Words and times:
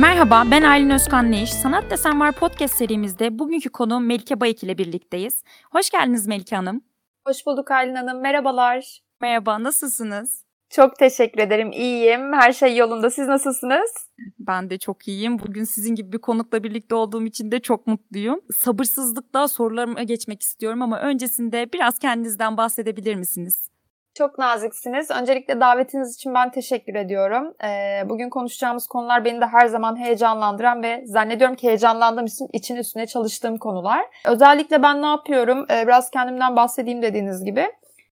Merhaba, 0.00 0.44
ben 0.50 0.62
Aylin 0.62 0.90
Özkan 0.90 1.30
Neyiş. 1.30 1.52
Sanat 1.52 1.90
Desen 1.90 2.20
Var 2.20 2.32
podcast 2.32 2.74
serimizde 2.74 3.38
bugünkü 3.38 3.68
konu 3.68 4.00
Melike 4.00 4.40
Bayık 4.40 4.62
ile 4.62 4.78
birlikteyiz. 4.78 5.42
Hoş 5.72 5.90
geldiniz 5.90 6.26
Melike 6.26 6.56
Hanım. 6.56 6.80
Hoş 7.26 7.46
bulduk 7.46 7.70
Aylin 7.70 7.94
Hanım. 7.94 8.20
Merhabalar. 8.20 9.00
Merhaba, 9.20 9.62
nasılsınız? 9.62 10.44
Çok 10.70 10.98
teşekkür 10.98 11.40
ederim. 11.40 11.72
İyiyim. 11.72 12.32
Her 12.32 12.52
şey 12.52 12.76
yolunda. 12.76 13.10
Siz 13.10 13.28
nasılsınız? 13.28 14.08
Ben 14.38 14.70
de 14.70 14.78
çok 14.78 15.08
iyiyim. 15.08 15.38
Bugün 15.38 15.64
sizin 15.64 15.94
gibi 15.94 16.12
bir 16.12 16.18
konukla 16.18 16.62
birlikte 16.64 16.94
olduğum 16.94 17.24
için 17.26 17.50
de 17.50 17.60
çok 17.60 17.86
mutluyum. 17.86 18.40
Sabırsızlıkla 18.56 19.48
sorularıma 19.48 20.02
geçmek 20.02 20.42
istiyorum 20.42 20.82
ama 20.82 21.00
öncesinde 21.00 21.72
biraz 21.72 21.98
kendinizden 21.98 22.56
bahsedebilir 22.56 23.14
misiniz? 23.14 23.69
Çok 24.14 24.38
naziksiniz. 24.38 25.10
Öncelikle 25.10 25.60
davetiniz 25.60 26.14
için 26.14 26.34
ben 26.34 26.50
teşekkür 26.50 26.94
ediyorum. 26.94 27.54
Ee, 27.64 28.02
bugün 28.08 28.30
konuşacağımız 28.30 28.86
konular 28.86 29.24
beni 29.24 29.40
de 29.40 29.46
her 29.46 29.66
zaman 29.66 29.96
heyecanlandıran 29.96 30.82
ve 30.82 31.02
zannediyorum 31.06 31.56
ki 31.56 31.68
heyecanlandığım 31.68 32.26
için 32.26 32.48
için 32.52 32.76
üstüne 32.76 33.06
çalıştığım 33.06 33.58
konular. 33.58 34.06
Özellikle 34.26 34.82
ben 34.82 35.02
ne 35.02 35.06
yapıyorum? 35.06 35.66
Ee, 35.70 35.86
biraz 35.86 36.10
kendimden 36.10 36.56
bahsedeyim 36.56 37.02
dediğiniz 37.02 37.44
gibi. 37.44 37.72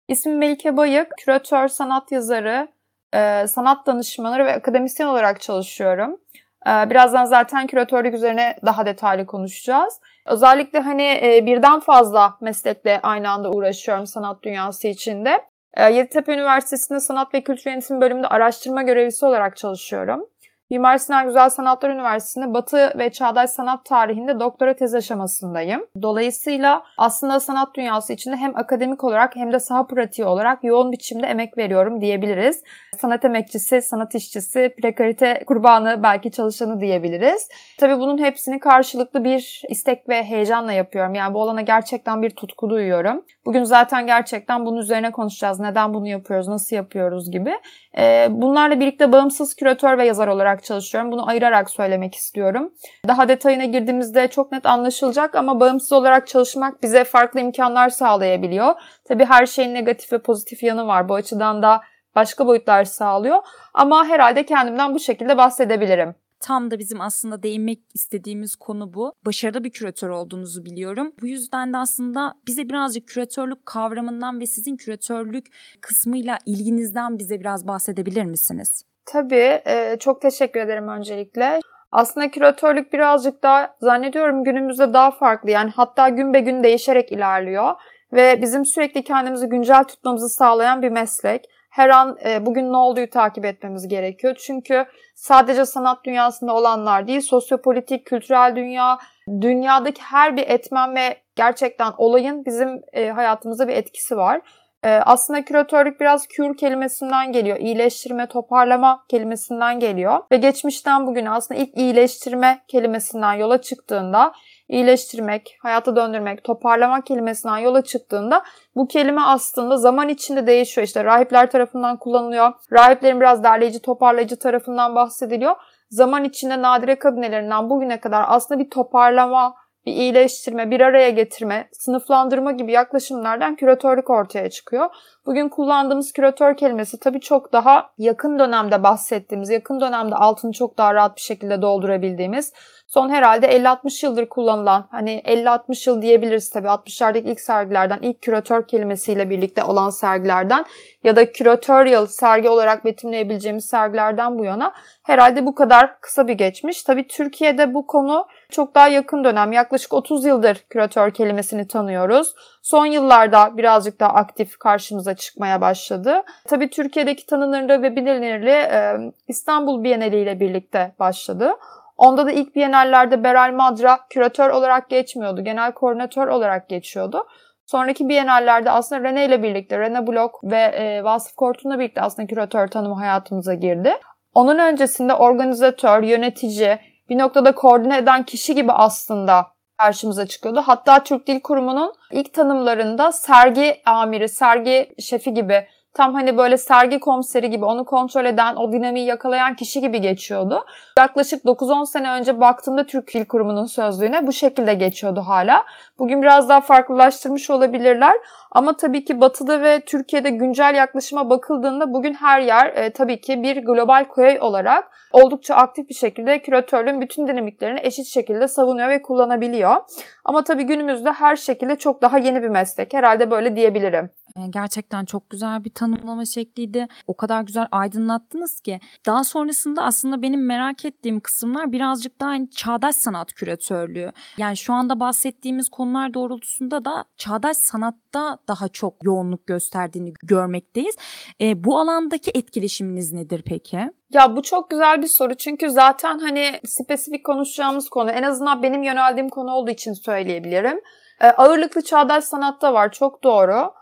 İsmim 0.09 0.39
Melike 0.39 0.77
Bayık, 0.77 1.13
küratör, 1.19 1.69
sanat 1.69 2.13
yazarı, 2.13 2.69
e, 3.15 3.47
sanat 3.47 3.87
danışmanı 3.87 4.39
ve 4.39 4.55
akademisyen 4.55 5.07
olarak 5.07 5.41
çalışıyorum. 5.41 6.21
E, 6.67 6.91
birazdan 6.91 7.25
zaten 7.25 7.67
küratörlük 7.67 8.15
üzerine 8.15 8.57
daha 8.67 8.87
detaylı 8.87 9.27
konuşacağız. 9.27 10.01
Özellikle 10.27 10.79
hani 10.79 11.21
e, 11.23 11.47
birden 11.47 11.81
fazla 11.81 12.37
meslekle 12.41 13.01
aynı 13.03 13.31
anda 13.31 13.51
uğraşıyorum 13.51 14.07
sanat 14.07 14.43
dünyası 14.43 14.89
içinde. 14.89 15.41
Yeditepe 15.81 16.35
Üniversitesi'nde 16.35 17.01
Sanat 17.01 17.35
ve 17.35 17.43
Kültür 17.43 17.71
Yönetimi 17.71 18.01
bölümünde 18.01 18.27
araştırma 18.27 18.83
görevlisi 18.83 19.27
olarak 19.27 19.57
çalışıyorum. 19.57 20.27
Mimar 20.71 20.99
Sinan 20.99 21.27
Güzel 21.27 21.51
Sanatlar 21.51 21.91
Üniversitesi'nde 21.91 22.55
Batı 22.55 22.99
ve 22.99 23.13
Çağdaş 23.13 23.51
Sanat 23.51 23.85
Tarihinde 23.85 24.41
doktora 24.41 24.77
tez 24.77 24.95
aşamasındayım. 24.95 25.87
Dolayısıyla 26.03 26.83
aslında 26.99 27.41
sanat 27.41 27.75
dünyası 27.75 28.13
içinde 28.13 28.37
hem 28.37 28.57
akademik 28.57 29.05
olarak 29.05 29.37
hem 29.37 29.53
de 29.53 29.61
saha 29.61 29.87
pratiği 29.87 30.27
olarak 30.27 30.65
yoğun 30.65 30.93
biçimde 30.93 31.27
emek 31.27 31.59
veriyorum 31.59 32.01
diyebiliriz. 32.01 32.63
Sanat 33.01 33.25
emekçisi, 33.25 33.83
sanat 33.83 34.15
işçisi, 34.15 34.75
prekarite 34.83 35.45
kurbanı 35.47 36.03
belki 36.03 36.31
çalışanı 36.31 36.81
diyebiliriz. 36.81 37.49
Tabii 37.81 37.99
bunun 37.99 38.19
hepsini 38.19 38.61
karşılıklı 38.61 39.25
bir 39.25 39.63
istek 39.69 40.09
ve 40.09 40.25
heyecanla 40.25 40.73
yapıyorum. 40.73 41.15
Yani 41.15 41.35
bu 41.35 41.43
alana 41.43 41.61
gerçekten 41.61 42.23
bir 42.23 42.31
tutku 42.31 42.71
duyuyorum. 42.71 43.25
Bugün 43.45 43.65
zaten 43.65 44.07
gerçekten 44.07 44.67
bunun 44.67 44.77
üzerine 44.77 45.11
konuşacağız. 45.11 45.61
Neden 45.61 45.95
bunu 45.95 46.09
yapıyoruz, 46.09 46.49
nasıl 46.49 46.77
yapıyoruz 46.77 47.31
gibi. 47.31 47.53
Ee, 47.99 48.29
bunlarla 48.31 48.81
birlikte 48.81 49.13
bağımsız 49.13 49.57
küratör 49.57 49.99
ve 49.99 50.07
yazar 50.07 50.29
olarak 50.29 50.56
çalışıyorum. 50.65 51.13
Bunu 51.13 51.29
ayırarak 51.29 51.71
söylemek 51.71 52.15
istiyorum. 52.15 52.73
Daha 53.09 53.29
detayına 53.29 53.65
girdiğimizde 53.65 54.29
çok 54.29 54.53
net 54.53 54.67
anlaşılacak 54.67 55.35
ama 55.35 55.61
bağımsız 55.61 55.93
olarak 55.93 56.27
çalışmak 56.27 56.83
bize 56.83 57.05
farklı 57.05 57.41
imkanlar 57.41 57.89
sağlayabiliyor. 57.89 58.75
Tabii 59.05 59.25
her 59.25 59.47
şeyin 59.47 59.75
negatif 59.75 60.13
ve 60.13 60.19
pozitif 60.19 60.63
yanı 60.63 60.87
var. 60.87 61.09
Bu 61.09 61.15
açıdan 61.15 61.63
da 61.63 61.81
başka 62.15 62.47
boyutlar 62.47 62.85
sağlıyor. 62.85 63.39
Ama 63.75 64.07
herhalde 64.07 64.47
kendimden 64.47 64.95
bu 64.95 65.01
şekilde 65.01 65.37
bahsedebilirim. 65.37 66.15
Tam 66.41 66.71
da 66.71 66.79
bizim 66.79 67.01
aslında 67.01 67.43
değinmek 67.43 67.81
istediğimiz 67.95 68.57
konu 68.57 68.95
bu. 68.95 69.13
Başarılı 69.27 69.65
bir 69.65 69.71
küratör 69.71 70.09
olduğunuzu 70.09 70.65
biliyorum. 70.65 71.13
Bu 71.21 71.27
yüzden 71.27 71.73
de 71.73 71.77
aslında 71.77 72.35
bize 72.47 72.69
birazcık 72.69 73.09
küratörlük 73.09 73.67
kavramından 73.67 74.41
ve 74.41 74.47
sizin 74.47 74.77
küratörlük 74.77 75.47
kısmıyla 75.81 76.39
ilginizden 76.47 77.19
bize 77.19 77.41
biraz 77.41 77.67
bahsedebilir 77.69 78.25
misiniz? 78.25 78.86
Tabii. 79.07 79.63
E, 79.67 79.97
çok 80.01 80.23
teşekkür 80.23 80.61
ederim 80.61 80.89
öncelikle. 80.89 81.61
Aslında 81.93 82.31
küratörlük 82.31 82.93
birazcık 82.93 83.43
daha 83.43 83.77
zannediyorum 83.81 84.45
günümüzde 84.45 84.93
daha 84.93 85.11
farklı. 85.11 85.51
Yani 85.51 85.71
hatta 85.77 86.09
gün 86.09 86.35
be 86.35 86.41
gün 86.41 86.63
değişerek 86.63 87.13
ilerliyor. 87.13 87.75
Ve 88.13 88.43
bizim 88.43 88.65
sürekli 88.65 89.05
kendimizi 89.05 89.47
güncel 89.47 89.85
tutmamızı 89.85 90.29
sağlayan 90.29 90.83
bir 90.83 90.89
meslek 90.89 91.45
her 91.71 91.89
an 91.89 92.17
e, 92.25 92.47
bugün 92.47 92.73
ne 92.73 92.77
olduğu 92.77 93.07
takip 93.07 93.45
etmemiz 93.45 93.89
gerekiyor. 93.89 94.35
Çünkü 94.39 94.87
sadece 95.15 95.67
sanat 95.67 96.05
dünyasında 96.05 96.55
olanlar 96.55 97.09
değil, 97.09 97.21
sosyopolitik, 97.21 98.07
kültürel 98.07 98.57
dünya, 98.57 98.99
dünyadaki 99.41 100.03
her 100.03 100.37
bir 100.37 100.49
etmen 100.49 100.95
ve 100.95 101.17
gerçekten 101.37 101.93
olayın 101.99 102.45
bizim 102.45 102.83
e, 102.93 103.11
hayatımıza 103.11 103.69
bir 103.69 103.75
etkisi 103.75 104.17
var. 104.17 104.41
E, 104.85 104.91
aslında 104.91 105.45
küratörlük 105.45 106.01
biraz 106.01 106.27
cure 106.29 106.57
kelimesinden 106.57 107.33
geliyor. 107.33 107.57
İyileştirme, 107.57 108.27
toparlama 108.27 109.05
kelimesinden 109.09 109.81
geliyor. 109.81 110.19
Ve 110.33 110.37
geçmişten 110.37 111.07
bugüne 111.07 111.31
aslında 111.31 111.61
ilk 111.61 111.77
iyileştirme 111.77 112.63
kelimesinden 112.69 113.33
yola 113.33 113.61
çıktığında 113.61 114.33
iyileştirmek, 114.69 115.59
hayata 115.63 115.97
döndürmek, 115.97 116.45
toparlamak 116.45 117.07
kelimesinden 117.07 117.59
yola 117.59 117.83
çıktığında 117.83 118.43
bu 118.77 118.89
kelime 118.89 119.21
aslında 119.21 119.77
zaman 119.77 120.09
içinde 120.09 120.47
değişiyor. 120.47 120.87
İşte 120.87 121.05
rahipler 121.05 121.51
tarafından 121.51 121.97
kullanılıyor. 121.97 122.53
Rahiplerin 122.73 123.21
biraz 123.21 123.45
derleyici, 123.45 123.83
toparlayıcı 123.83 124.39
tarafından 124.39 124.95
bahsediliyor. 124.95 125.57
Zaman 125.91 126.25
içinde 126.25 126.63
nadire 126.63 126.99
kabinelerinden 126.99 127.71
bugüne 127.71 128.01
kadar 128.01 128.25
aslında 128.29 128.61
bir 128.61 128.71
toparlama, 128.71 129.55
bir 129.87 129.93
iyileştirme, 129.93 130.71
bir 130.71 130.81
araya 130.81 131.11
getirme, 131.11 131.69
sınıflandırma 131.73 132.53
gibi 132.53 132.73
yaklaşımlardan 132.73 133.57
küratörlük 133.57 134.11
ortaya 134.11 134.51
çıkıyor. 134.51 134.87
Bugün 135.27 135.49
kullandığımız 135.49 136.13
küratör 136.13 136.57
kelimesi 136.57 137.01
tabii 137.01 137.21
çok 137.21 137.53
daha 137.53 137.91
yakın 137.99 138.39
dönemde 138.39 138.83
bahsettiğimiz, 138.83 139.51
yakın 139.51 139.81
dönemde 139.81 140.15
altını 140.15 140.53
çok 140.53 140.79
daha 140.79 140.95
rahat 140.95 141.17
bir 141.17 141.21
şekilde 141.21 141.63
doldurabildiğimiz, 141.63 142.53
son 142.87 143.11
herhalde 143.11 143.47
50-60 143.47 144.07
yıldır 144.07 144.29
kullanılan, 144.29 144.89
hani 144.91 145.23
50-60 145.25 145.91
yıl 145.91 146.03
diyebiliriz 146.03 146.51
tabii 146.51 146.69
60'lardaki 146.69 147.31
ilk 147.31 147.41
sergilerden, 147.41 147.99
ilk 148.03 148.23
küratör 148.23 148.67
kelimesiyle 148.67 149.31
birlikte 149.31 149.65
olan 149.65 149.91
sergilerden 149.91 150.65
ya 151.05 151.17
da 151.17 151.33
curatorial 151.33 152.07
sergi 152.07 152.49
olarak 152.49 152.85
betimleyebileceğimiz 152.85 153.65
sergilerden 153.65 154.39
bu 154.39 154.45
yana 154.45 154.73
herhalde 155.03 155.47
bu 155.47 155.55
kadar 155.55 156.01
kısa 156.01 156.29
bir 156.29 156.35
geçmiş. 156.35 156.83
Tabii 156.83 157.07
Türkiye'de 157.07 157.75
bu 157.75 157.87
konu 157.87 158.27
çok 158.51 158.75
daha 158.75 158.89
yakın 158.89 159.25
dönem, 159.25 159.53
yaklaşık 159.53 159.93
30 159.93 160.25
yıldır 160.25 160.65
küratör 160.71 161.11
kelimesini 161.11 161.69
tanıyoruz. 161.69 162.35
Son 162.63 162.87
yıllarda 162.87 163.57
birazcık 163.57 164.01
daha 164.01 164.11
aktif 164.11 164.59
karşımıza 164.59 165.15
çıkmaya 165.15 165.61
başladı. 165.61 166.23
Tabii 166.45 166.71
Türkiye'deki 166.71 167.27
tanınırlığı 167.27 167.83
ve 167.83 167.97
bilinirliği 167.97 168.55
e, 168.55 168.97
İstanbul 169.29 169.85
Bienali 169.85 170.21
ile 170.21 170.41
birlikte 170.41 170.95
başladı. 170.99 171.53
Onda 171.97 172.27
da 172.27 172.33
ilk 172.33 172.57
Bienallerde 172.57 173.25
Beral 173.25 173.53
Madra 173.55 173.99
küratör 174.11 174.51
olarak 174.51 174.91
geçmiyordu. 174.91 175.45
Genel 175.45 175.73
koordinatör 175.73 176.29
olarak 176.29 176.69
geçiyordu. 176.69 177.27
Sonraki 177.67 178.09
Bienallerde 178.09 178.71
aslında 178.71 179.03
Rene 179.03 179.25
ile 179.25 179.43
birlikte, 179.43 179.79
Rene 179.79 180.07
Blok 180.07 180.41
ve 180.45 180.61
e, 180.61 181.05
Vasıf 181.05 181.37
Kortun'la 181.37 181.79
birlikte 181.79 182.01
aslında 182.01 182.27
küratör 182.27 182.69
tanımı 182.69 182.95
hayatımıza 182.95 183.55
girdi. 183.55 183.93
Onun 184.35 184.59
öncesinde 184.59 185.15
organizatör, 185.15 186.03
yönetici, 186.03 186.79
bir 187.09 187.19
noktada 187.19 187.55
koordine 187.55 187.99
eden 187.99 188.23
kişi 188.23 188.55
gibi 188.55 188.73
aslında 188.73 189.47
karşımıza 189.79 190.27
çıkıyordu. 190.27 190.63
Hatta 190.67 191.05
Türk 191.05 191.27
Dil 191.27 191.41
Kurumu'nun 191.41 191.95
ilk 192.13 192.35
tanımlarında 192.35 193.13
sergi 193.13 193.83
amiri, 193.87 194.29
sergi 194.29 194.95
şefi 194.99 195.35
gibi 195.35 195.67
tam 195.97 196.15
hani 196.15 196.37
böyle 196.37 196.57
sergi 196.57 197.01
komiseri 197.01 197.51
gibi 197.51 197.65
onu 197.65 197.85
kontrol 197.85 198.25
eden, 198.25 198.57
o 198.57 198.73
dinamiği 198.73 199.07
yakalayan 199.07 199.57
kişi 199.57 199.81
gibi 199.81 200.01
geçiyordu. 200.01 200.65
Yaklaşık 200.99 201.45
9-10 201.45 201.87
sene 201.87 202.11
önce 202.11 202.41
baktığımda 202.41 202.87
Türk 202.87 203.15
Dil 203.15 203.25
Kurumu'nun 203.25 203.67
sözlüğüne 203.67 204.27
bu 204.27 204.33
şekilde 204.33 204.75
geçiyordu 204.75 205.21
hala. 205.21 205.65
Bugün 205.99 206.23
biraz 206.23 206.49
daha 206.49 206.61
farklılaştırmış 206.61 207.51
olabilirler. 207.51 208.15
Ama 208.51 208.77
tabii 208.77 209.05
ki 209.05 209.21
Batı'da 209.21 209.63
ve 209.63 209.81
Türkiye'de 209.81 210.31
güncel 210.31 210.75
yaklaşıma 210.75 211.31
bakıldığında 211.31 211.93
bugün 211.93 212.15
her 212.15 212.41
yer 212.41 212.67
e, 212.67 212.91
tabii 212.91 213.21
ki 213.21 213.43
bir 213.43 213.57
global 213.65 214.05
köy 214.15 214.39
olarak 214.41 214.91
oldukça 215.13 215.55
aktif 215.55 215.89
bir 215.89 215.95
şekilde 215.95 216.43
küratörlüğün 216.43 217.01
bütün 217.01 217.29
dinamiklerini 217.29 217.81
eşit 217.83 218.07
şekilde 218.07 218.49
savunuyor 218.49 218.89
ve 218.89 219.03
kullanabiliyor. 219.03 219.77
Ama 220.25 220.45
tabii 220.45 220.65
günümüzde 220.65 221.13
her 221.13 221.37
şekilde 221.37 221.77
çok 221.77 222.03
daha 222.03 222.19
yeni 222.19 222.43
bir 222.43 222.49
meslek. 222.49 222.95
Herhalde 222.95 223.31
böyle 223.31 223.57
diyebilirim. 223.57 224.11
Gerçekten 224.51 225.05
çok 225.05 225.31
güzel 225.31 225.65
bir 225.65 225.71
tanımlama 225.87 226.25
şekliydi. 226.25 226.87
O 227.07 227.17
kadar 227.17 227.43
güzel 227.43 227.67
aydınlattınız 227.71 228.61
ki. 228.61 228.81
Daha 229.07 229.25
sonrasında 229.25 229.83
aslında 229.83 230.23
benim 230.23 230.47
merak 230.47 230.85
ettiğim 230.85 231.21
kısımlar 231.21 231.73
birazcık 231.73 232.21
daha 232.21 232.31
hani 232.31 232.51
çağdaş 232.51 232.97
sanat 232.97 233.33
küratörlüğü. 233.33 234.13
Yani 234.39 234.57
şu 234.57 234.73
anda 234.73 235.01
bahsettiğimiz 235.01 235.69
konular 235.69 236.15
doğrultusunda 236.15 236.85
da 236.85 237.05
çağdaş 237.17 237.57
sanatta 237.57 238.39
daha 238.49 238.69
çok 238.69 238.95
yoğunluk 239.05 239.47
gösterdiğini 239.47 240.13
görmekteyiz. 240.23 240.97
E, 241.41 241.65
bu 241.65 241.79
alandaki 241.79 242.31
etkileşiminiz 242.35 243.13
nedir 243.13 243.43
peki? 243.47 243.91
Ya 244.11 244.37
bu 244.37 244.43
çok 244.43 244.71
güzel 244.71 245.03
bir 245.03 245.07
soru 245.07 245.35
çünkü 245.35 245.71
zaten 245.71 246.19
hani 246.19 246.61
spesifik 246.67 247.27
konuşacağımız 247.27 247.89
konu 247.89 248.11
en 248.11 248.23
azından 248.23 248.63
benim 248.63 248.83
yöneldiğim 248.83 249.29
konu 249.29 249.53
olduğu 249.53 249.71
için 249.71 249.93
söyleyebilirim. 249.93 250.81
E, 251.21 251.27
ağırlıklı 251.27 251.83
çağdaş 251.83 252.25
sanatta 252.25 252.75
var 252.75 252.93
çok 252.93 253.25
doğru. 253.25 253.73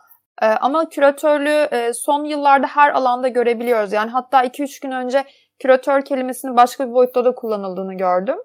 E, 0.43 0.47
ama 0.47 0.89
küratörlüğü 0.89 1.69
e, 1.71 1.93
son 1.93 2.25
yıllarda 2.25 2.67
her 2.67 2.91
alanda 2.93 3.29
görebiliyoruz. 3.29 3.93
Yani 3.93 4.11
hatta 4.11 4.45
2-3 4.45 4.83
gün 4.83 4.91
önce 4.91 5.25
küratör 5.59 6.03
kelimesinin 6.03 6.57
başka 6.57 6.89
bir 6.89 6.95
boyutta 6.95 7.25
da 7.25 7.35
kullanıldığını 7.35 7.95
gördüm. 7.95 8.39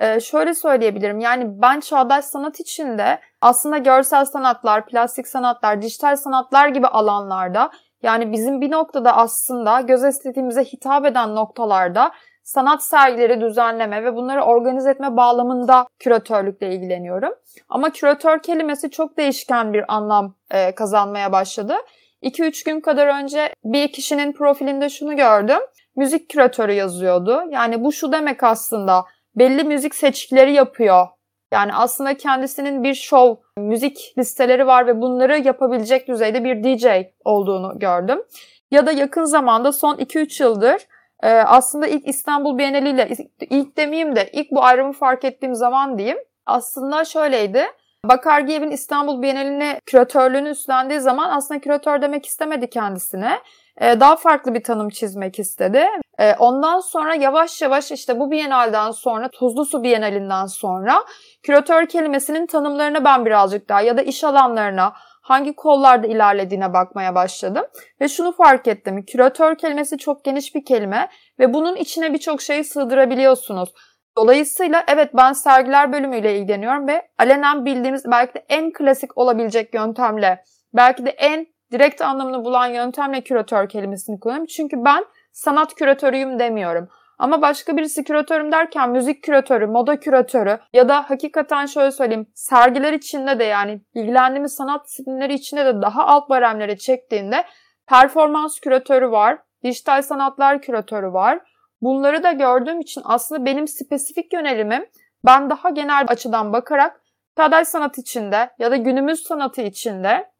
Ee, 0.00 0.20
şöyle 0.20 0.54
söyleyebilirim 0.54 1.20
yani 1.20 1.62
ben 1.62 1.80
çağdaş 1.80 2.24
sanat 2.24 2.60
içinde 2.60 3.20
aslında 3.40 3.78
görsel 3.78 4.24
sanatlar, 4.24 4.86
plastik 4.86 5.26
sanatlar, 5.26 5.82
dijital 5.82 6.16
sanatlar 6.16 6.68
gibi 6.68 6.86
alanlarda 6.86 7.70
yani 8.02 8.32
bizim 8.32 8.60
bir 8.60 8.70
noktada 8.70 9.16
aslında 9.16 9.80
göz 9.80 10.04
estetiğimize 10.04 10.64
hitap 10.64 11.06
eden 11.06 11.34
noktalarda 11.34 12.12
sanat 12.50 12.84
sergileri 12.84 13.40
düzenleme 13.40 14.04
ve 14.04 14.16
bunları 14.16 14.42
organize 14.42 14.90
etme 14.90 15.16
bağlamında 15.16 15.86
küratörlükle 15.98 16.74
ilgileniyorum. 16.74 17.32
Ama 17.68 17.90
küratör 17.90 18.42
kelimesi 18.42 18.90
çok 18.90 19.16
değişken 19.16 19.72
bir 19.72 19.94
anlam 19.94 20.34
e, 20.50 20.74
kazanmaya 20.74 21.32
başladı. 21.32 21.76
2-3 22.22 22.64
gün 22.64 22.80
kadar 22.80 23.22
önce 23.22 23.54
bir 23.64 23.92
kişinin 23.92 24.32
profilinde 24.32 24.88
şunu 24.88 25.16
gördüm. 25.16 25.58
Müzik 25.96 26.28
küratörü 26.28 26.72
yazıyordu. 26.72 27.42
Yani 27.50 27.84
bu 27.84 27.92
şu 27.92 28.12
demek 28.12 28.42
aslında 28.42 29.04
belli 29.34 29.64
müzik 29.64 29.94
seçkileri 29.94 30.52
yapıyor. 30.52 31.06
Yani 31.52 31.74
aslında 31.74 32.16
kendisinin 32.16 32.82
bir 32.82 32.94
show, 32.94 33.42
müzik 33.56 34.14
listeleri 34.18 34.66
var 34.66 34.86
ve 34.86 35.00
bunları 35.00 35.38
yapabilecek 35.38 36.08
düzeyde 36.08 36.44
bir 36.44 36.64
DJ 36.64 36.86
olduğunu 37.24 37.78
gördüm. 37.78 38.22
Ya 38.70 38.86
da 38.86 38.92
yakın 38.92 39.24
zamanda 39.24 39.72
son 39.72 39.96
2-3 39.96 40.42
yıldır 40.42 40.86
e, 41.22 41.30
aslında 41.30 41.86
ilk 41.86 42.08
İstanbul 42.08 42.58
Bienali 42.58 42.88
ile 42.88 43.08
ilk 43.40 43.76
demeyeyim 43.76 44.16
de 44.16 44.30
ilk 44.32 44.50
bu 44.50 44.64
ayrımı 44.64 44.92
fark 44.92 45.24
ettiğim 45.24 45.54
zaman 45.54 45.98
diyeyim. 45.98 46.18
Aslında 46.46 47.04
şöyleydi. 47.04 47.66
Bakargiyev'in 48.04 48.70
İstanbul 48.70 49.22
Bienali'ne 49.22 49.80
küratörlüğünü 49.86 50.48
üstlendiği 50.48 51.00
zaman 51.00 51.30
aslında 51.30 51.60
küratör 51.60 52.02
demek 52.02 52.26
istemedi 52.26 52.70
kendisine. 52.70 53.38
E, 53.80 54.00
daha 54.00 54.16
farklı 54.16 54.54
bir 54.54 54.62
tanım 54.62 54.88
çizmek 54.88 55.38
istedi. 55.38 55.86
E, 56.18 56.34
ondan 56.34 56.80
sonra 56.80 57.14
yavaş 57.14 57.62
yavaş 57.62 57.92
işte 57.92 58.20
bu 58.20 58.30
Bienal'den 58.30 58.90
sonra, 58.90 59.28
Tuzlu 59.28 59.64
Su 59.64 59.82
Bienalinden 59.82 60.46
sonra 60.46 61.04
küratör 61.42 61.86
kelimesinin 61.86 62.46
tanımlarına 62.46 63.04
ben 63.04 63.26
birazcık 63.26 63.68
daha 63.68 63.80
ya 63.80 63.96
da 63.96 64.02
iş 64.02 64.24
alanlarına, 64.24 64.92
hangi 65.20 65.56
kollarda 65.56 66.06
ilerlediğine 66.06 66.72
bakmaya 66.72 67.14
başladım. 67.14 67.64
Ve 68.00 68.08
şunu 68.08 68.32
fark 68.32 68.68
ettim. 68.68 69.04
Küratör 69.04 69.58
kelimesi 69.58 69.98
çok 69.98 70.24
geniş 70.24 70.54
bir 70.54 70.64
kelime 70.64 71.08
ve 71.38 71.54
bunun 71.54 71.76
içine 71.76 72.12
birçok 72.12 72.42
şeyi 72.42 72.64
sığdırabiliyorsunuz. 72.64 73.72
Dolayısıyla 74.16 74.84
evet 74.88 75.10
ben 75.14 75.32
sergiler 75.32 75.92
bölümüyle 75.92 76.38
ilgileniyorum 76.38 76.88
ve 76.88 77.08
alenen 77.18 77.64
bildiğimiz 77.64 78.04
belki 78.06 78.34
de 78.34 78.44
en 78.48 78.72
klasik 78.72 79.18
olabilecek 79.18 79.74
yöntemle, 79.74 80.44
belki 80.74 81.06
de 81.06 81.10
en 81.10 81.46
direkt 81.72 82.00
anlamını 82.00 82.44
bulan 82.44 82.66
yöntemle 82.66 83.20
küratör 83.20 83.68
kelimesini 83.68 84.20
kullanıyorum. 84.20 84.46
Çünkü 84.46 84.76
ben 84.84 85.04
sanat 85.32 85.74
küratörüyüm 85.74 86.38
demiyorum. 86.38 86.88
Ama 87.20 87.42
başka 87.42 87.76
birisi 87.76 88.04
küratörüm 88.04 88.52
derken 88.52 88.90
müzik 88.90 89.22
küratörü, 89.22 89.66
moda 89.66 90.00
küratörü 90.00 90.58
ya 90.72 90.88
da 90.88 91.10
hakikaten 91.10 91.66
şöyle 91.66 91.90
söyleyeyim 91.90 92.26
sergiler 92.34 92.92
içinde 92.92 93.38
de 93.38 93.44
yani 93.44 93.80
ilgilendiğimiz 93.94 94.52
sanat 94.52 94.86
disiplinleri 94.86 95.34
içinde 95.34 95.64
de 95.64 95.82
daha 95.82 96.06
alt 96.06 96.28
baremlere 96.28 96.78
çektiğinde 96.78 97.44
performans 97.88 98.60
küratörü 98.60 99.10
var, 99.10 99.38
dijital 99.64 100.02
sanatlar 100.02 100.62
küratörü 100.62 101.12
var. 101.12 101.40
Bunları 101.82 102.22
da 102.22 102.32
gördüğüm 102.32 102.80
için 102.80 103.02
aslında 103.04 103.44
benim 103.44 103.68
spesifik 103.68 104.32
yönelimim 104.32 104.86
ben 105.26 105.50
daha 105.50 105.70
genel 105.70 106.04
açıdan 106.08 106.52
bakarak 106.52 107.00
çağdaş 107.36 107.68
sanat 107.68 107.98
içinde 107.98 108.50
ya 108.58 108.70
da 108.70 108.76
günümüz 108.76 109.22
sanatı 109.22 109.62
içinde 109.62 110.30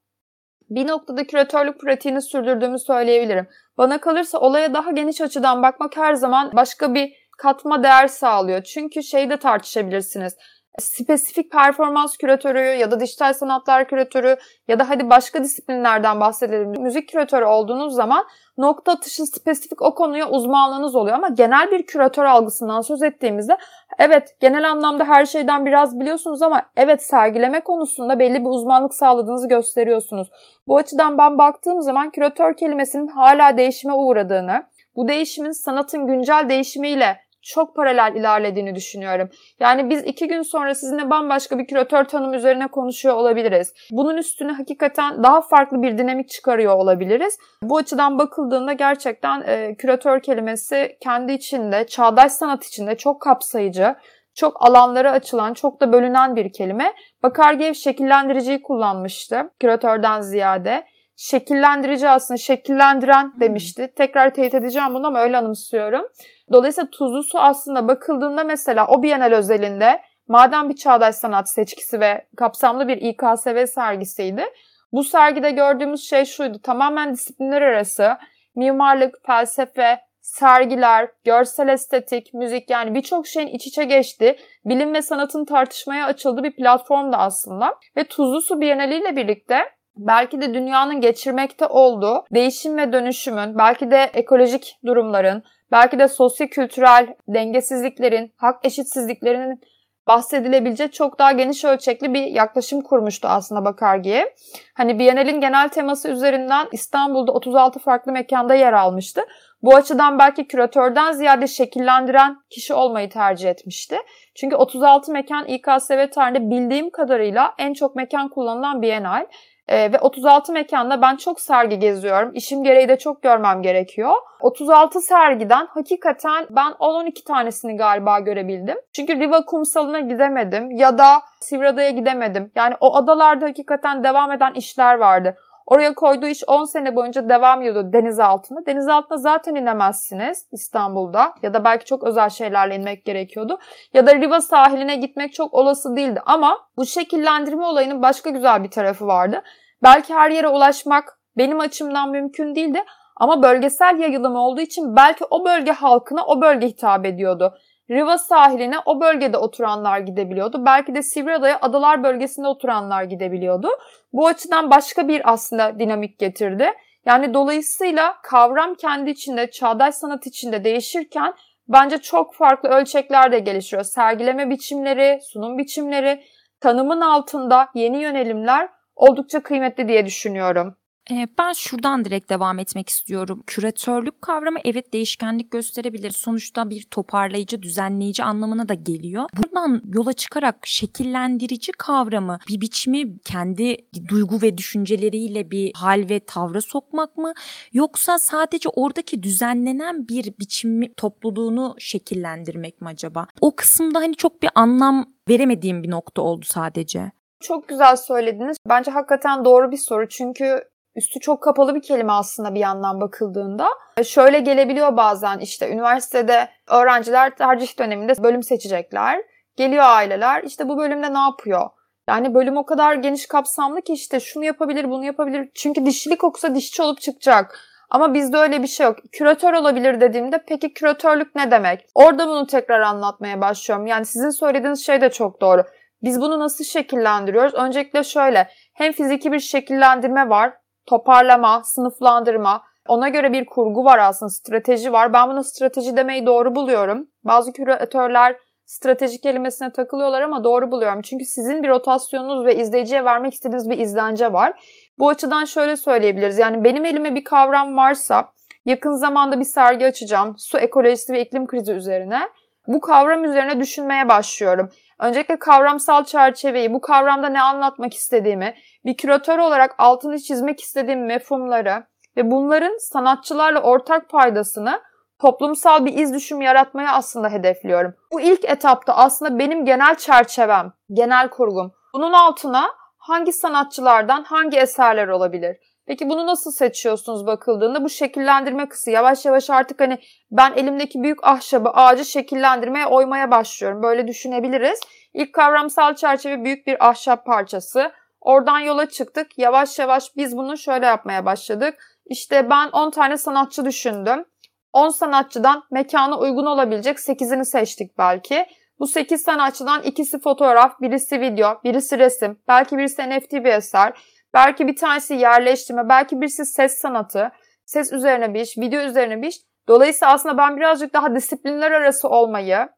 bir 0.71 0.87
noktada 0.89 1.27
küratörlük 1.27 1.81
pratiğini 1.81 2.23
sürdürdüğümü 2.23 2.79
söyleyebilirim. 2.79 3.49
Bana 3.79 4.01
kalırsa 4.01 4.39
olaya 4.39 4.75
daha 4.75 4.91
geniş 4.91 5.21
açıdan 5.21 5.63
bakmak 5.63 5.97
her 5.97 6.15
zaman 6.15 6.53
başka 6.57 6.95
bir 6.95 7.13
katma 7.39 7.83
değer 7.83 8.07
sağlıyor. 8.07 8.63
Çünkü 8.63 9.03
şeyi 9.03 9.31
de 9.31 9.37
tartışabilirsiniz 9.37 10.37
spesifik 10.79 11.53
performans 11.53 12.17
küratörü 12.17 12.61
ya 12.61 12.91
da 12.91 13.01
dijital 13.01 13.33
sanatlar 13.33 13.89
küratörü 13.89 14.37
ya 14.69 14.79
da 14.79 14.89
hadi 14.89 15.11
başka 15.11 15.45
disiplinlerden 15.45 16.21
bahsedelim. 16.21 16.83
Müzik 16.83 17.09
küratörü 17.09 17.45
olduğunuz 17.45 17.95
zaman 17.95 18.25
nokta 18.59 18.93
atışı 18.93 19.27
spesifik 19.27 19.83
o 19.83 19.95
konuya 19.95 20.31
uzmanlığınız 20.31 20.95
oluyor 20.95 21.17
ama 21.17 21.29
genel 21.29 21.71
bir 21.71 21.87
küratör 21.87 22.25
algısından 22.25 22.81
söz 22.81 23.03
ettiğimizde 23.03 23.57
evet 23.99 24.37
genel 24.41 24.71
anlamda 24.71 25.05
her 25.05 25.27
şeyden 25.27 25.67
biraz 25.67 26.01
biliyorsunuz 26.01 26.43
ama 26.43 26.63
evet 26.77 27.03
sergileme 27.03 27.61
konusunda 27.61 28.19
belli 28.19 28.41
bir 28.41 28.51
uzmanlık 28.51 28.95
sağladığınızı 28.95 29.49
gösteriyorsunuz. 29.49 30.29
Bu 30.67 30.77
açıdan 30.77 31.19
ben 31.19 31.39
baktığım 31.39 31.83
zaman 31.83 32.11
küratör 32.11 32.57
kelimesinin 32.57 33.07
hala 33.07 33.57
değişime 33.57 33.95
uğradığını, 33.95 34.63
bu 34.97 35.09
değişimin 35.09 35.53
sanatın 35.53 36.07
güncel 36.07 36.49
değişimiyle 36.49 37.30
çok 37.43 37.77
paralel 37.77 38.15
ilerlediğini 38.17 38.75
düşünüyorum. 38.75 39.29
Yani 39.61 39.91
biz 39.91 40.05
iki 40.05 40.29
gün 40.29 40.43
sonra 40.43 40.75
sizinle 40.75 41.11
bambaşka 41.11 41.59
bir 41.59 41.67
küratör 41.67 42.05
tanım 42.05 42.35
üzerine 42.35 42.67
konuşuyor 42.67 43.15
olabiliriz. 43.15 43.75
Bunun 43.91 44.17
üstüne 44.17 44.53
hakikaten 44.53 45.23
daha 45.23 45.41
farklı 45.41 45.83
bir 45.83 45.99
dinamik 45.99 46.29
çıkarıyor 46.29 46.75
olabiliriz. 46.75 47.39
Bu 47.63 47.77
açıdan 47.77 48.19
bakıldığında 48.19 48.73
gerçekten 48.73 49.43
e, 49.47 49.75
küratör 49.75 50.21
kelimesi 50.21 50.97
kendi 51.01 51.33
içinde, 51.33 51.87
çağdaş 51.87 52.33
sanat 52.33 52.67
içinde 52.67 52.97
çok 52.97 53.23
kapsayıcı, 53.23 53.95
çok 54.35 54.67
alanlara 54.67 55.13
açılan, 55.13 55.55
çok 55.55 55.81
da 55.81 55.93
bölünen 55.93 56.37
bir 56.37 56.53
kelime. 56.53 56.93
Bakargev 57.23 57.75
şekillendiriciyi 57.75 58.63
kullanmıştı 58.63 59.51
küratörden 59.61 60.21
ziyade. 60.21 60.85
Şekillendirici 61.23 62.09
aslında 62.09 62.39
şekillendiren 62.39 63.33
demişti. 63.41 63.93
Tekrar 63.97 64.35
teyit 64.35 64.55
edeceğim 64.55 64.95
bunu 64.95 65.07
ama 65.07 65.21
öyle 65.21 65.37
anımsıyorum. 65.37 66.07
Dolayısıyla 66.53 66.91
tuzlu 66.91 67.23
su 67.23 67.39
aslında 67.39 67.89
bakıldığında 67.89 68.45
mesela 68.45 68.87
o 68.87 69.03
Bienal 69.03 69.33
özelinde 69.33 70.01
madem 70.29 70.69
bir 70.69 70.77
çağdaş 70.77 71.15
sanat 71.15 71.49
seçkisi 71.49 72.01
ve 72.01 72.27
kapsamlı 72.37 72.89
bir 72.89 72.97
İKSV 72.97 73.67
sergisiydi. 73.67 74.45
Bu 74.93 75.05
sergide 75.05 75.51
gördüğümüz 75.51 76.09
şey 76.09 76.25
şuydu. 76.25 76.59
Tamamen 76.63 77.13
disiplinler 77.15 77.63
arası 77.63 78.17
mimarlık, 78.57 79.27
felsefe, 79.27 80.01
sergiler, 80.21 81.09
görsel 81.25 81.69
estetik, 81.69 82.35
müzik 82.35 82.71
yani 82.71 82.95
birçok 82.95 83.27
şeyin 83.27 83.49
iç 83.49 83.67
içe 83.67 83.85
geçti. 83.85 84.37
Bilim 84.65 84.95
ve 84.95 85.03
sanatın 85.03 85.45
tartışmaya 85.45 86.07
açıldığı 86.07 86.43
bir 86.43 86.57
platformdu 86.57 87.17
aslında. 87.17 87.75
Ve 87.97 88.05
Tuzlu 88.05 88.43
Su 88.43 88.61
Bienali 88.61 88.95
ile 88.95 89.17
birlikte 89.17 89.80
belki 89.97 90.41
de 90.41 90.55
dünyanın 90.55 91.01
geçirmekte 91.01 91.67
olduğu 91.67 92.25
değişim 92.35 92.77
ve 92.77 92.93
dönüşümün, 92.93 93.59
belki 93.59 93.91
de 93.91 94.11
ekolojik 94.15 94.77
durumların, 94.87 95.43
belki 95.73 95.99
de 95.99 96.09
sosyo-kültürel 96.09 97.15
dengesizliklerin, 97.29 98.33
hak 98.37 98.67
eşitsizliklerinin 98.67 99.61
bahsedilebilecek 100.07 100.93
çok 100.93 101.19
daha 101.19 101.33
geniş 101.33 101.65
ölçekli 101.65 102.15
bir 102.15 102.27
yaklaşım 102.27 102.81
kurmuştu 102.81 103.29
aslında 103.29 103.65
Bakargi'ye. 103.65 104.35
Hani 104.75 104.99
Biennale'in 104.99 105.41
genel 105.41 105.69
teması 105.69 106.09
üzerinden 106.09 106.69
İstanbul'da 106.73 107.33
36 107.33 107.79
farklı 107.79 108.13
mekanda 108.13 108.55
yer 108.55 108.73
almıştı. 108.73 109.23
Bu 109.63 109.75
açıdan 109.75 110.19
belki 110.19 110.49
küratörden 110.49 111.13
ziyade 111.13 111.47
şekillendiren 111.47 112.37
kişi 112.51 112.75
olmayı 112.75 113.11
tercih 113.11 113.51
etmişti. 113.51 113.97
Çünkü 114.35 114.57
36 114.57 115.13
mekan 115.13 115.47
İKSV 115.47 116.11
tarihinde 116.11 116.51
bildiğim 116.51 116.91
kadarıyla 116.91 117.55
en 117.59 117.73
çok 117.73 117.97
mekan 117.97 118.29
kullanılan 118.29 118.83
Biennale. 118.83 119.27
Ee, 119.71 119.93
ve 119.93 119.99
36 119.99 120.53
mekanda 120.53 121.03
ben 121.03 121.17
çok 121.17 121.41
sergi 121.41 121.79
geziyorum. 121.79 122.31
İşim 122.35 122.65
gereği 122.65 122.89
de 122.89 122.99
çok 122.99 123.23
görmem 123.23 123.63
gerekiyor. 123.63 124.13
36 124.41 125.01
sergiden 125.01 125.67
hakikaten 125.67 126.47
ben 126.51 126.73
10-12 126.73 127.25
tanesini 127.25 127.77
galiba 127.77 128.19
görebildim. 128.19 128.77
Çünkü 128.93 129.21
Riva 129.21 129.45
kumsalına 129.45 130.01
gidemedim 130.01 130.71
ya 130.71 130.99
da 130.99 131.23
Sivrada'ya 131.41 131.91
gidemedim. 131.91 132.53
Yani 132.55 132.75
o 132.81 132.97
adalarda 132.97 133.47
hakikaten 133.47 134.05
devam 134.05 134.33
eden 134.33 134.53
işler 134.55 134.95
vardı. 134.95 135.37
Oraya 135.71 135.95
koyduğu 135.95 136.27
iş 136.27 136.43
10 136.47 136.65
sene 136.65 136.97
boyunca 136.97 137.29
devam 137.29 137.63
ediyordu 137.63 137.91
deniz 137.93 138.21
altında. 138.21 138.67
Deniz 138.67 138.89
altında 138.89 139.19
zaten 139.19 139.55
inemezsiniz 139.55 140.47
İstanbul'da 140.53 141.35
ya 141.43 141.55
da 141.55 141.65
belki 141.65 141.85
çok 141.85 142.05
özel 142.05 142.29
şeylerle 142.29 142.77
inmek 142.77 143.05
gerekiyordu. 143.05 143.59
Ya 143.95 144.07
da 144.07 144.15
Riva 144.15 144.41
sahiline 144.41 144.97
gitmek 144.97 145.35
çok 145.35 145.55
olası 145.55 145.97
değildi 145.97 146.23
ama 146.27 146.59
bu 146.77 146.87
şekillendirme 146.87 147.65
olayının 147.65 148.03
başka 148.03 148.31
güzel 148.31 148.65
bir 148.65 148.71
tarafı 148.71 149.07
vardı. 149.07 149.43
Belki 149.83 150.15
her 150.15 150.31
yere 150.31 150.49
ulaşmak 150.49 151.19
benim 151.37 151.61
açımdan 151.61 152.11
mümkün 152.11 152.55
değildi 152.55 152.85
ama 153.17 153.43
bölgesel 153.43 153.99
yayılım 153.99 154.37
olduğu 154.37 154.61
için 154.61 154.97
belki 154.97 155.25
o 155.31 155.45
bölge 155.45 155.73
halkına 155.73 156.27
o 156.27 156.41
bölge 156.41 156.67
hitap 156.67 157.07
ediyordu. 157.07 157.55
Riva 157.91 158.19
sahiline 158.19 158.77
o 158.87 159.01
bölgede 159.01 159.39
oturanlar 159.39 159.99
gidebiliyordu. 159.99 160.67
Belki 160.67 160.95
de 160.95 161.03
Sivriada'ya 161.03 161.59
adalar 161.63 162.03
bölgesinde 162.03 162.49
oturanlar 162.49 163.03
gidebiliyordu. 163.03 163.69
Bu 164.13 164.27
açıdan 164.27 164.71
başka 164.71 165.09
bir 165.09 165.33
aslında 165.33 165.79
dinamik 165.79 166.19
getirdi. 166.19 166.73
Yani 167.07 167.35
dolayısıyla 167.35 168.17
kavram 168.23 168.75
kendi 168.75 169.11
içinde, 169.11 169.51
çağdaş 169.51 169.95
sanat 169.95 170.27
içinde 170.27 170.65
değişirken 170.65 171.35
bence 171.69 171.99
çok 171.99 172.35
farklı 172.35 172.69
ölçekler 172.69 173.33
de 173.33 173.39
gelişiyor. 173.39 173.83
Sergileme 173.83 174.51
biçimleri, 174.51 175.19
sunum 175.23 175.59
biçimleri, 175.59 176.25
tanımın 176.61 177.01
altında 177.01 177.69
yeni 177.75 178.03
yönelimler 178.03 178.69
oldukça 178.97 179.43
kıymetli 179.43 179.89
diye 179.89 180.07
düşünüyorum. 180.07 180.77
Eee, 181.11 181.29
ben 181.39 181.53
şuradan 181.53 182.05
direkt 182.05 182.31
devam 182.31 182.59
etmek 182.59 182.89
istiyorum. 182.89 183.43
Küratörlük 183.47 184.23
kavramı 184.23 184.59
evet 184.65 184.93
değişkenlik 184.93 185.51
gösterebilir. 185.51 186.11
Sonuçta 186.11 186.71
bir 186.71 186.83
toparlayıcı, 186.83 187.63
düzenleyici 187.63 188.25
anlamına 188.25 188.69
da 188.69 188.75
geliyor. 188.75 189.25
Buradan 189.37 189.83
yola 189.95 190.13
çıkarak 190.13 190.57
şekillendirici 190.65 191.73
kavramı 191.73 192.39
bir 192.49 192.61
biçimi 192.61 193.19
kendi 193.19 193.77
duygu 194.09 194.43
ve 194.43 194.59
düşünceleriyle 194.59 195.51
bir 195.51 195.73
hal 195.75 196.07
ve 196.11 196.21
tavra 196.21 196.61
sokmak 196.61 197.17
mı? 197.17 197.33
Yoksa 197.73 198.19
sadece 198.19 198.69
oradaki 198.69 199.23
düzenlenen 199.23 200.09
bir 200.09 200.35
biçimi 200.39 200.95
topluluğunu 200.95 201.75
şekillendirmek 201.79 202.81
mi 202.81 202.89
acaba? 202.89 203.27
O 203.41 203.57
kısımda 203.57 203.99
hani 203.99 204.15
çok 204.17 204.43
bir 204.43 204.51
anlam 204.55 205.07
veremediğim 205.29 205.83
bir 205.83 205.91
nokta 205.91 206.23
oldu 206.23 206.45
sadece. 206.49 207.13
Çok 207.41 207.69
güzel 207.69 207.97
söylediniz. 207.97 208.57
Bence 208.69 208.91
hakikaten 208.91 209.45
doğru 209.45 209.71
bir 209.71 209.77
soru. 209.77 210.09
Çünkü 210.09 210.70
üstü 210.97 211.21
çok 211.21 211.43
kapalı 211.43 211.75
bir 211.75 211.83
kelime 211.83 212.13
aslında 212.13 212.55
bir 212.55 212.61
yandan 212.61 213.01
bakıldığında. 213.01 213.69
Şöyle 214.05 214.41
gelebiliyor 214.41 214.97
bazen 214.97 215.39
işte 215.39 215.71
üniversitede 215.71 216.49
öğrenciler 216.69 217.37
tercih 217.37 217.79
döneminde 217.79 218.23
bölüm 218.23 218.43
seçecekler. 218.43 219.23
Geliyor 219.57 219.85
aileler 219.87 220.43
işte 220.43 220.69
bu 220.69 220.79
bölümde 220.79 221.15
ne 221.15 221.19
yapıyor? 221.19 221.71
Yani 222.09 222.35
bölüm 222.35 222.57
o 222.57 222.67
kadar 222.67 222.95
geniş 222.95 223.27
kapsamlı 223.27 223.83
ki 223.83 223.93
işte 223.93 224.21
şunu 224.21 224.45
yapabilir, 224.45 224.91
bunu 224.91 225.05
yapabilir. 225.05 225.51
Çünkü 225.55 225.87
dişçilik 225.87 226.25
okusa 226.25 226.55
dişçi 226.55 226.83
olup 226.83 227.01
çıkacak. 227.01 227.59
Ama 227.91 228.15
bizde 228.15 228.37
öyle 228.37 228.63
bir 228.63 228.67
şey 228.67 228.87
yok. 228.87 228.97
Küratör 229.13 229.53
olabilir 229.53 230.01
dediğimde 230.01 230.45
peki 230.49 230.75
küratörlük 230.75 231.35
ne 231.35 231.51
demek? 231.51 231.87
Orada 231.95 232.29
bunu 232.29 232.47
tekrar 232.47 232.81
anlatmaya 232.81 233.41
başlıyorum. 233.41 233.87
Yani 233.87 234.07
sizin 234.07 234.31
söylediğiniz 234.31 234.87
şey 234.87 235.01
de 235.01 235.11
çok 235.11 235.41
doğru. 235.41 235.65
Biz 236.03 236.21
bunu 236.21 236.39
nasıl 236.39 236.65
şekillendiriyoruz? 236.65 237.55
Öncelikle 237.55 238.05
şöyle, 238.05 238.49
hem 238.75 238.93
fiziki 238.93 239.33
bir 239.33 239.41
şekillendirme 239.41 240.29
var, 240.29 240.53
toparlama, 240.91 241.63
sınıflandırma, 241.65 242.63
ona 242.89 243.09
göre 243.09 243.33
bir 243.33 243.47
kurgu 243.47 243.85
var 243.85 243.99
aslında, 243.99 244.31
strateji 244.31 244.93
var. 244.93 245.13
Ben 245.13 245.29
buna 245.29 245.45
strateji 245.45 245.97
demeyi 245.97 246.27
doğru 246.27 246.55
buluyorum. 246.55 247.07
Bazı 247.25 247.53
küratörler 247.53 248.37
strateji 248.65 249.21
kelimesine 249.21 249.73
takılıyorlar 249.73 250.23
ama 250.23 250.45
doğru 250.45 250.71
buluyorum. 250.71 251.03
Çünkü 251.03 251.25
sizin 251.25 251.63
bir 251.63 251.69
rotasyonunuz 251.69 252.47
ve 252.47 252.57
izleyiciye 252.57 253.05
vermek 253.05 253.35
istediğiniz 253.35 253.71
bir 253.71 253.79
izlence 253.79 254.33
var. 254.33 254.53
Bu 254.99 255.09
açıdan 255.09 255.45
şöyle 255.45 255.77
söyleyebiliriz. 255.77 256.39
Yani 256.39 256.65
benim 256.65 256.85
elime 256.85 257.15
bir 257.15 257.25
kavram 257.25 257.77
varsa 257.77 258.29
yakın 258.67 258.93
zamanda 258.93 259.41
bir 259.41 259.45
sergi 259.45 259.87
açacağım. 259.87 260.35
Su 260.39 260.59
ekolojisi 260.59 261.13
ve 261.13 261.23
iklim 261.23 261.47
krizi 261.47 261.73
üzerine. 261.73 262.21
Bu 262.67 262.81
kavram 262.81 263.25
üzerine 263.25 263.61
düşünmeye 263.61 264.09
başlıyorum. 264.09 264.71
Öncelikle 265.01 265.39
kavramsal 265.39 266.05
çerçeveyi, 266.05 266.73
bu 266.73 266.81
kavramda 266.81 267.29
ne 267.29 267.43
anlatmak 267.43 267.95
istediğimi, 267.95 268.55
bir 268.85 268.97
küratör 268.97 269.39
olarak 269.39 269.75
altını 269.79 270.19
çizmek 270.19 270.61
istediğim 270.61 271.07
mefhumları 271.07 271.85
ve 272.17 272.31
bunların 272.31 272.77
sanatçılarla 272.79 273.63
ortak 273.63 274.09
paydasını 274.09 274.81
toplumsal 275.21 275.85
bir 275.85 275.95
iz 275.95 276.15
düşüm 276.15 276.41
yaratmaya 276.41 276.93
aslında 276.93 277.29
hedefliyorum. 277.29 277.95
Bu 278.13 278.21
ilk 278.21 278.45
etapta 278.45 278.97
aslında 278.97 279.39
benim 279.39 279.65
genel 279.65 279.95
çerçevem, 279.95 280.73
genel 280.93 281.29
kurgum. 281.29 281.73
Bunun 281.95 282.13
altına 282.13 282.71
hangi 282.99 283.33
sanatçılardan 283.33 284.25
hangi 284.25 284.59
eserler 284.59 285.09
olabilir? 285.09 285.57
Peki 285.87 286.09
bunu 286.09 286.27
nasıl 286.27 286.53
seçiyorsunuz 286.53 287.27
bakıldığında? 287.27 287.85
Bu 287.85 287.89
şekillendirme 287.89 288.69
kısmı 288.69 288.93
yavaş 288.93 289.25
yavaş 289.25 289.51
artık 289.51 289.81
hani 289.81 289.99
ben 290.31 290.53
elimdeki 290.53 291.03
büyük 291.03 291.25
ahşabı, 291.25 291.69
ağacı 291.69 292.05
şekillendirmeye, 292.05 292.87
oymaya 292.87 293.31
başlıyorum. 293.31 293.83
Böyle 293.83 294.09
düşünebiliriz. 294.09 294.81
İlk 295.15 295.33
kavramsal 295.33 295.95
çerçeve 295.95 296.45
büyük 296.45 296.67
bir 296.67 296.89
ahşap 296.89 297.27
parçası. 297.27 297.93
Oradan 298.21 298.59
yola 298.59 298.87
çıktık. 298.87 299.39
Yavaş 299.39 299.79
yavaş 299.79 300.17
biz 300.17 300.37
bunu 300.37 300.59
şöyle 300.59 300.87
yapmaya 300.87 301.25
başladık. 301.25 301.79
İşte 302.07 302.51
ben 302.51 302.69
10 302.69 302.91
tane 302.91 303.17
sanatçı 303.17 303.65
düşündüm. 303.65 304.25
10 304.73 304.89
sanatçıdan 304.89 305.65
mekana 305.71 306.19
uygun 306.19 306.47
olabilecek 306.47 306.99
8'ini 306.99 307.45
seçtik 307.45 307.99
belki. 307.99 308.47
Bu 308.79 308.87
8 308.87 309.23
sanatçıdan 309.23 309.83
ikisi 309.83 310.19
fotoğraf, 310.21 310.81
birisi 310.81 311.21
video, 311.21 311.61
birisi 311.65 311.99
resim, 311.99 312.39
belki 312.49 312.79
birisi 312.79 313.11
NFT 313.11 313.33
bir 313.33 313.45
eser, 313.45 313.93
belki 314.35 314.67
bir 314.67 314.77
tanesi 314.77 315.15
yerleştirme, 315.15 315.89
belki 315.89 316.21
birisi 316.21 316.45
ses 316.45 316.79
sanatı, 316.79 317.31
ses 317.65 317.93
üzerine 317.93 318.35
bir 318.35 318.41
iş, 318.41 318.59
video 318.59 318.81
üzerine 318.81 319.23
bir 319.23 319.29
iş. 319.29 319.37
Dolayısıyla 319.69 320.15
aslında 320.15 320.39
ben 320.39 320.57
birazcık 320.57 320.95
daha 320.95 321.15
disiplinler 321.15 321.71
arası 321.73 322.09
olmayı, 322.09 322.69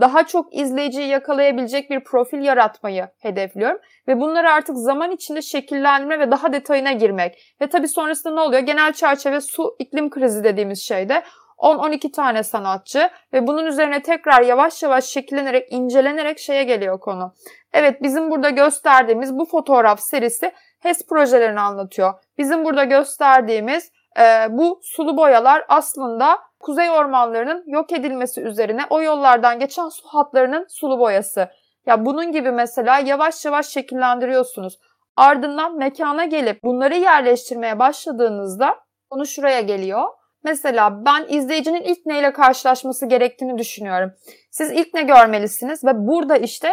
daha 0.00 0.26
çok 0.26 0.54
izleyiciyi 0.54 1.08
yakalayabilecek 1.08 1.90
bir 1.90 2.04
profil 2.04 2.38
yaratmayı 2.38 3.08
hedefliyorum. 3.18 3.78
Ve 4.08 4.20
bunları 4.20 4.50
artık 4.50 4.76
zaman 4.76 5.10
içinde 5.10 5.42
şekillendirme 5.42 6.18
ve 6.18 6.30
daha 6.30 6.52
detayına 6.52 6.92
girmek. 6.92 7.56
Ve 7.60 7.68
tabii 7.68 7.88
sonrasında 7.88 8.34
ne 8.34 8.40
oluyor? 8.40 8.62
Genel 8.62 8.92
çerçeve 8.92 9.40
su 9.40 9.76
iklim 9.78 10.10
krizi 10.10 10.44
dediğimiz 10.44 10.82
şeyde 10.82 11.22
10-12 11.58 12.12
tane 12.12 12.42
sanatçı 12.42 13.10
ve 13.32 13.46
bunun 13.46 13.66
üzerine 13.66 14.02
tekrar 14.02 14.42
yavaş 14.42 14.82
yavaş 14.82 15.04
şekillenerek, 15.04 15.72
incelenerek 15.72 16.38
şeye 16.38 16.64
geliyor 16.64 17.00
konu. 17.00 17.34
Evet 17.72 18.02
bizim 18.02 18.30
burada 18.30 18.50
gösterdiğimiz 18.50 19.38
bu 19.38 19.44
fotoğraf 19.44 20.00
serisi 20.00 20.52
HES 20.82 21.06
projelerini 21.06 21.60
anlatıyor. 21.60 22.14
Bizim 22.38 22.64
burada 22.64 22.84
gösterdiğimiz 22.84 23.92
e, 24.18 24.46
bu 24.50 24.80
sulu 24.82 25.16
boyalar 25.16 25.64
aslında 25.68 26.38
kuzey 26.60 26.90
ormanlarının 26.90 27.64
yok 27.66 27.92
edilmesi 27.92 28.40
üzerine 28.40 28.80
o 28.90 29.02
yollardan 29.02 29.58
geçen 29.58 29.88
su 29.88 30.08
hatlarının 30.08 30.66
sulu 30.68 30.98
boyası. 30.98 31.48
Ya 31.86 32.06
bunun 32.06 32.32
gibi 32.32 32.50
mesela 32.52 32.98
yavaş 32.98 33.44
yavaş 33.44 33.66
şekillendiriyorsunuz. 33.66 34.78
Ardından 35.16 35.76
mekana 35.76 36.24
gelip 36.24 36.62
bunları 36.62 36.94
yerleştirmeye 36.94 37.78
başladığınızda 37.78 38.76
konu 39.10 39.26
şuraya 39.26 39.60
geliyor. 39.60 40.08
Mesela 40.44 41.04
ben 41.06 41.26
izleyicinin 41.28 41.82
ilk 41.82 42.06
neyle 42.06 42.32
karşılaşması 42.32 43.06
gerektiğini 43.06 43.58
düşünüyorum. 43.58 44.12
Siz 44.50 44.72
ilk 44.72 44.94
ne 44.94 45.02
görmelisiniz 45.02 45.84
ve 45.84 45.90
burada 45.94 46.36
işte 46.36 46.72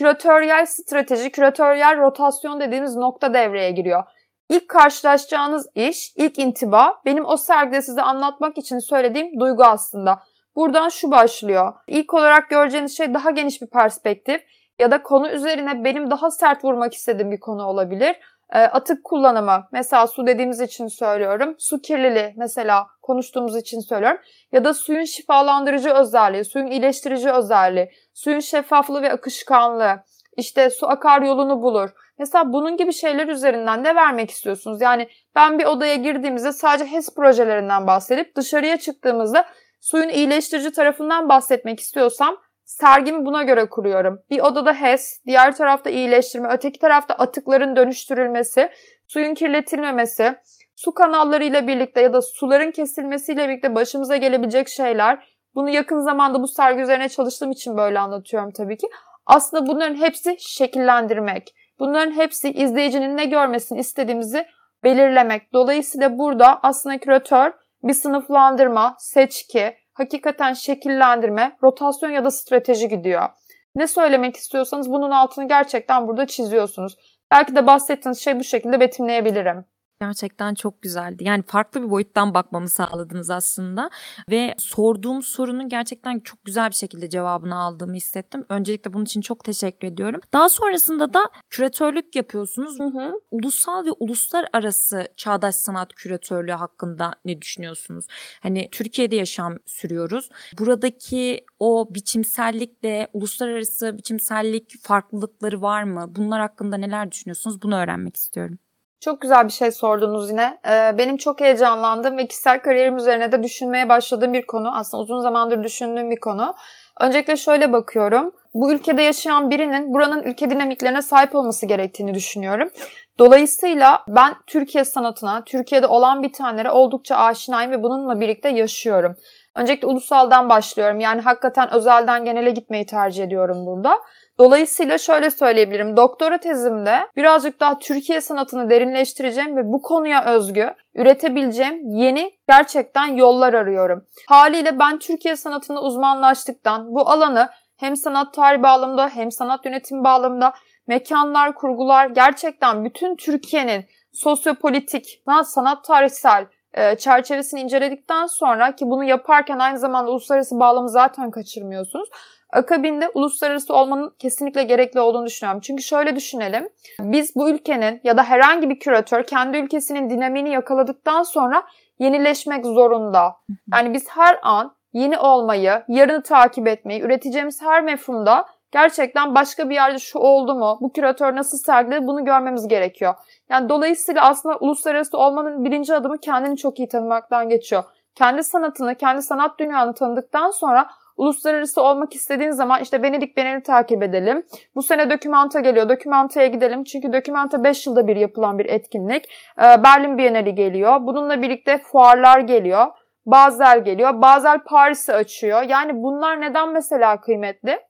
küratöryel 0.00 0.66
strateji, 0.66 1.30
küratöryel 1.30 1.98
rotasyon 1.98 2.60
dediğimiz 2.60 2.96
nokta 2.96 3.34
devreye 3.34 3.70
giriyor. 3.70 4.02
İlk 4.48 4.68
karşılaşacağınız 4.68 5.66
iş, 5.74 6.12
ilk 6.16 6.38
intiba 6.38 7.00
benim 7.04 7.24
o 7.24 7.36
sergide 7.36 7.82
size 7.82 8.02
anlatmak 8.02 8.58
için 8.58 8.78
söylediğim 8.78 9.40
duygu 9.40 9.64
aslında. 9.64 10.22
Buradan 10.56 10.88
şu 10.88 11.10
başlıyor. 11.10 11.72
İlk 11.86 12.14
olarak 12.14 12.50
göreceğiniz 12.50 12.96
şey 12.96 13.14
daha 13.14 13.30
geniş 13.30 13.62
bir 13.62 13.66
perspektif 13.66 14.42
ya 14.78 14.90
da 14.90 15.02
konu 15.02 15.30
üzerine 15.30 15.84
benim 15.84 16.10
daha 16.10 16.30
sert 16.30 16.64
vurmak 16.64 16.94
istediğim 16.94 17.32
bir 17.32 17.40
konu 17.40 17.66
olabilir. 17.66 18.16
E, 18.52 18.58
atık 18.58 19.04
kullanımı 19.04 19.68
mesela 19.72 20.06
su 20.06 20.26
dediğimiz 20.26 20.60
için 20.60 20.86
söylüyorum. 20.86 21.54
Su 21.58 21.80
kirliliği 21.80 22.34
mesela 22.36 22.86
konuştuğumuz 23.02 23.56
için 23.56 23.80
söylüyorum. 23.80 24.20
Ya 24.52 24.64
da 24.64 24.74
suyun 24.74 25.04
şifalandırıcı 25.04 25.90
özelliği, 25.90 26.44
suyun 26.44 26.66
iyileştirici 26.66 27.30
özelliği, 27.30 27.90
suyun 28.20 28.40
şeffaflığı 28.40 29.02
ve 29.02 29.12
akışkanlığı. 29.12 30.02
İşte 30.36 30.70
su 30.70 30.88
akar 30.88 31.22
yolunu 31.22 31.62
bulur. 31.62 31.90
Mesela 32.18 32.52
bunun 32.52 32.76
gibi 32.76 32.92
şeyler 32.92 33.28
üzerinden 33.28 33.84
de 33.84 33.94
vermek 33.94 34.30
istiyorsunuz. 34.30 34.80
Yani 34.80 35.08
ben 35.34 35.58
bir 35.58 35.64
odaya 35.64 35.94
girdiğimizde 35.94 36.52
sadece 36.52 36.84
HES 36.84 37.14
projelerinden 37.14 37.86
bahsedip 37.86 38.36
dışarıya 38.36 38.76
çıktığımızda 38.76 39.46
suyun 39.80 40.08
iyileştirici 40.08 40.72
tarafından 40.72 41.28
bahsetmek 41.28 41.80
istiyorsam 41.80 42.36
sergimi 42.64 43.26
buna 43.26 43.42
göre 43.42 43.68
kuruyorum. 43.68 44.22
Bir 44.30 44.40
odada 44.40 44.72
HES, 44.72 45.20
diğer 45.26 45.56
tarafta 45.56 45.90
iyileştirme, 45.90 46.48
öteki 46.52 46.78
tarafta 46.78 47.14
atıkların 47.14 47.76
dönüştürülmesi, 47.76 48.70
suyun 49.06 49.34
kirletilmemesi, 49.34 50.34
su 50.76 50.94
kanallarıyla 50.94 51.66
birlikte 51.66 52.00
ya 52.00 52.12
da 52.12 52.22
suların 52.22 52.70
kesilmesiyle 52.70 53.48
birlikte 53.48 53.74
başımıza 53.74 54.16
gelebilecek 54.16 54.68
şeyler. 54.68 55.29
Bunu 55.54 55.70
yakın 55.70 56.00
zamanda 56.00 56.42
bu 56.42 56.48
sergi 56.48 56.82
üzerine 56.82 57.08
çalıştığım 57.08 57.50
için 57.50 57.76
böyle 57.76 57.98
anlatıyorum 57.98 58.50
tabii 58.50 58.76
ki. 58.76 58.86
Aslında 59.26 59.66
bunların 59.66 59.94
hepsi 59.94 60.36
şekillendirmek. 60.38 61.54
Bunların 61.78 62.12
hepsi 62.12 62.50
izleyicinin 62.50 63.16
ne 63.16 63.24
görmesini 63.24 63.80
istediğimizi 63.80 64.46
belirlemek. 64.84 65.52
Dolayısıyla 65.52 66.18
burada 66.18 66.60
aslında 66.62 66.98
küratör 66.98 67.52
bir 67.82 67.94
sınıflandırma, 67.94 68.96
seçki, 68.98 69.74
hakikaten 69.92 70.52
şekillendirme, 70.52 71.56
rotasyon 71.62 72.10
ya 72.10 72.24
da 72.24 72.30
strateji 72.30 72.88
gidiyor. 72.88 73.28
Ne 73.74 73.86
söylemek 73.86 74.36
istiyorsanız 74.36 74.90
bunun 74.90 75.10
altını 75.10 75.48
gerçekten 75.48 76.08
burada 76.08 76.26
çiziyorsunuz. 76.26 76.96
Belki 77.30 77.56
de 77.56 77.66
bahsettiğiniz 77.66 78.20
şey 78.20 78.38
bu 78.38 78.44
şekilde 78.44 78.80
betimleyebilirim. 78.80 79.64
Gerçekten 80.00 80.54
çok 80.54 80.82
güzeldi. 80.82 81.24
Yani 81.24 81.42
farklı 81.46 81.82
bir 81.82 81.90
boyuttan 81.90 82.34
bakmamı 82.34 82.68
sağladınız 82.68 83.30
aslında 83.30 83.90
ve 84.30 84.54
sorduğum 84.58 85.22
sorunun 85.22 85.68
gerçekten 85.68 86.20
çok 86.20 86.44
güzel 86.44 86.70
bir 86.70 86.74
şekilde 86.74 87.10
cevabını 87.10 87.56
aldığımı 87.58 87.94
hissettim. 87.94 88.44
Öncelikle 88.48 88.92
bunun 88.92 89.04
için 89.04 89.20
çok 89.20 89.44
teşekkür 89.44 89.88
ediyorum. 89.88 90.20
Daha 90.32 90.48
sonrasında 90.48 91.14
da 91.14 91.20
küratörlük 91.50 92.16
yapıyorsunuz. 92.16 92.78
Hı 92.78 92.84
hı. 92.84 93.20
Ulusal 93.30 93.86
ve 93.86 93.90
uluslararası 94.00 95.08
çağdaş 95.16 95.54
sanat 95.54 95.94
küratörlüğü 95.94 96.52
hakkında 96.52 97.12
ne 97.24 97.42
düşünüyorsunuz? 97.42 98.06
Hani 98.42 98.68
Türkiye'de 98.72 99.16
yaşam 99.16 99.58
sürüyoruz. 99.66 100.28
Buradaki 100.58 101.44
o 101.58 101.88
biçimsellikle 101.90 103.08
uluslararası 103.12 103.98
biçimsellik 103.98 104.82
farklılıkları 104.82 105.62
var 105.62 105.82
mı? 105.82 106.06
Bunlar 106.16 106.40
hakkında 106.40 106.76
neler 106.76 107.12
düşünüyorsunuz? 107.12 107.62
Bunu 107.62 107.76
öğrenmek 107.76 108.16
istiyorum. 108.16 108.58
Çok 109.00 109.20
güzel 109.20 109.44
bir 109.44 109.52
şey 109.52 109.70
sordunuz 109.70 110.30
yine. 110.30 110.58
Ee, 110.68 110.98
benim 110.98 111.16
çok 111.16 111.40
heyecanlandığım 111.40 112.16
ve 112.16 112.26
kişisel 112.26 112.60
kariyerim 112.60 112.96
üzerine 112.96 113.32
de 113.32 113.42
düşünmeye 113.42 113.88
başladığım 113.88 114.32
bir 114.32 114.46
konu. 114.46 114.76
Aslında 114.76 115.02
uzun 115.02 115.20
zamandır 115.20 115.64
düşündüğüm 115.64 116.10
bir 116.10 116.20
konu. 116.20 116.54
Öncelikle 117.00 117.36
şöyle 117.36 117.72
bakıyorum. 117.72 118.32
Bu 118.54 118.72
ülkede 118.72 119.02
yaşayan 119.02 119.50
birinin 119.50 119.94
buranın 119.94 120.22
ülke 120.22 120.50
dinamiklerine 120.50 121.02
sahip 121.02 121.34
olması 121.34 121.66
gerektiğini 121.66 122.14
düşünüyorum. 122.14 122.70
Dolayısıyla 123.18 124.04
ben 124.08 124.34
Türkiye 124.46 124.84
sanatına, 124.84 125.44
Türkiye'de 125.44 125.86
olan 125.86 126.22
bitenlere 126.22 126.70
oldukça 126.70 127.16
aşinayım 127.16 127.70
ve 127.70 127.82
bununla 127.82 128.20
birlikte 128.20 128.48
yaşıyorum. 128.48 129.16
Öncelikle 129.56 129.86
ulusaldan 129.86 130.48
başlıyorum. 130.48 131.00
Yani 131.00 131.20
hakikaten 131.20 131.74
özelden 131.74 132.24
genele 132.24 132.50
gitmeyi 132.50 132.86
tercih 132.86 133.24
ediyorum 133.24 133.66
burada. 133.66 133.98
Dolayısıyla 134.40 134.98
şöyle 134.98 135.30
söyleyebilirim. 135.30 135.96
Doktora 135.96 136.38
tezimde 136.38 137.00
birazcık 137.16 137.60
daha 137.60 137.78
Türkiye 137.78 138.20
sanatını 138.20 138.70
derinleştireceğim 138.70 139.56
ve 139.56 139.64
bu 139.64 139.82
konuya 139.82 140.24
özgü 140.24 140.74
üretebileceğim 140.94 141.90
yeni 141.90 142.32
gerçekten 142.48 143.06
yollar 143.06 143.54
arıyorum. 143.54 144.06
Haliyle 144.28 144.78
ben 144.78 144.98
Türkiye 144.98 145.36
sanatında 145.36 145.82
uzmanlaştıktan 145.82 146.94
bu 146.94 147.10
alanı 147.10 147.48
hem 147.76 147.96
sanat 147.96 148.34
tarihi 148.34 148.62
bağlamında 148.62 149.08
hem 149.08 149.32
sanat 149.32 149.64
yönetimi 149.64 150.04
bağlamında 150.04 150.52
mekanlar, 150.86 151.54
kurgular 151.54 152.06
gerçekten 152.06 152.84
bütün 152.84 153.16
Türkiye'nin 153.16 153.84
sosyopolitik, 154.12 155.22
sanat 155.44 155.84
tarihsel 155.84 156.46
e, 156.74 156.96
çerçevesini 156.96 157.60
inceledikten 157.60 158.26
sonra 158.26 158.74
ki 158.74 158.84
bunu 158.86 159.04
yaparken 159.04 159.58
aynı 159.58 159.78
zamanda 159.78 160.10
uluslararası 160.10 160.60
bağlamı 160.60 160.88
zaten 160.88 161.30
kaçırmıyorsunuz. 161.30 162.08
Akabinde 162.52 163.08
uluslararası 163.14 163.74
olmanın 163.74 164.14
kesinlikle 164.18 164.62
gerekli 164.62 165.00
olduğunu 165.00 165.26
düşünüyorum. 165.26 165.60
Çünkü 165.60 165.82
şöyle 165.82 166.16
düşünelim. 166.16 166.68
Biz 167.00 167.36
bu 167.36 167.50
ülkenin 167.50 168.00
ya 168.04 168.16
da 168.16 168.24
herhangi 168.24 168.70
bir 168.70 168.78
küratör 168.78 169.24
kendi 169.24 169.58
ülkesinin 169.58 170.10
dinamiğini 170.10 170.50
yakaladıktan 170.50 171.22
sonra 171.22 171.62
yenileşmek 171.98 172.66
zorunda. 172.66 173.36
Yani 173.74 173.94
biz 173.94 174.08
her 174.08 174.38
an 174.42 174.74
yeni 174.92 175.18
olmayı, 175.18 175.82
yarını 175.88 176.22
takip 176.22 176.68
etmeyi, 176.68 177.00
üreteceğimiz 177.00 177.62
her 177.62 177.82
mefhumda 177.82 178.46
gerçekten 178.72 179.34
başka 179.34 179.70
bir 179.70 179.74
yerde 179.74 179.98
şu 179.98 180.18
oldu 180.18 180.54
mu, 180.54 180.78
bu 180.80 180.92
küratör 180.92 181.36
nasıl 181.36 181.58
sergiledi 181.58 182.06
bunu 182.06 182.24
görmemiz 182.24 182.68
gerekiyor. 182.68 183.14
Yani 183.48 183.68
dolayısıyla 183.68 184.28
aslında 184.28 184.56
uluslararası 184.56 185.18
olmanın 185.18 185.64
birinci 185.64 185.94
adımı 185.94 186.18
kendini 186.18 186.56
çok 186.56 186.78
iyi 186.78 186.88
tanımaktan 186.88 187.48
geçiyor. 187.48 187.84
Kendi 188.14 188.44
sanatını, 188.44 188.94
kendi 188.94 189.22
sanat 189.22 189.58
dünyanı 189.58 189.94
tanıdıktan 189.94 190.50
sonra 190.50 190.90
uluslararası 191.20 191.82
olmak 191.82 192.14
istediğin 192.14 192.50
zaman 192.50 192.82
işte 192.82 193.02
Venedik 193.02 193.36
Bienali 193.36 193.62
takip 193.62 194.02
edelim. 194.02 194.46
Bu 194.74 194.82
sene 194.82 195.10
dokümanta 195.10 195.60
geliyor. 195.60 195.88
Dokümantaya 195.88 196.46
gidelim. 196.46 196.84
Çünkü 196.84 197.12
dokümanta 197.12 197.64
5 197.64 197.86
yılda 197.86 198.06
bir 198.06 198.16
yapılan 198.16 198.58
bir 198.58 198.66
etkinlik. 198.66 199.24
Ee, 199.58 199.82
Berlin 199.82 200.18
Bienali 200.18 200.54
geliyor. 200.54 201.00
Bununla 201.00 201.42
birlikte 201.42 201.78
fuarlar 201.78 202.40
geliyor. 202.40 202.86
Basel 203.26 203.84
geliyor. 203.84 204.22
Basel 204.22 204.58
Paris'i 204.58 205.12
açıyor. 205.12 205.62
Yani 205.62 205.92
bunlar 205.94 206.40
neden 206.40 206.72
mesela 206.72 207.20
kıymetli? 207.20 207.80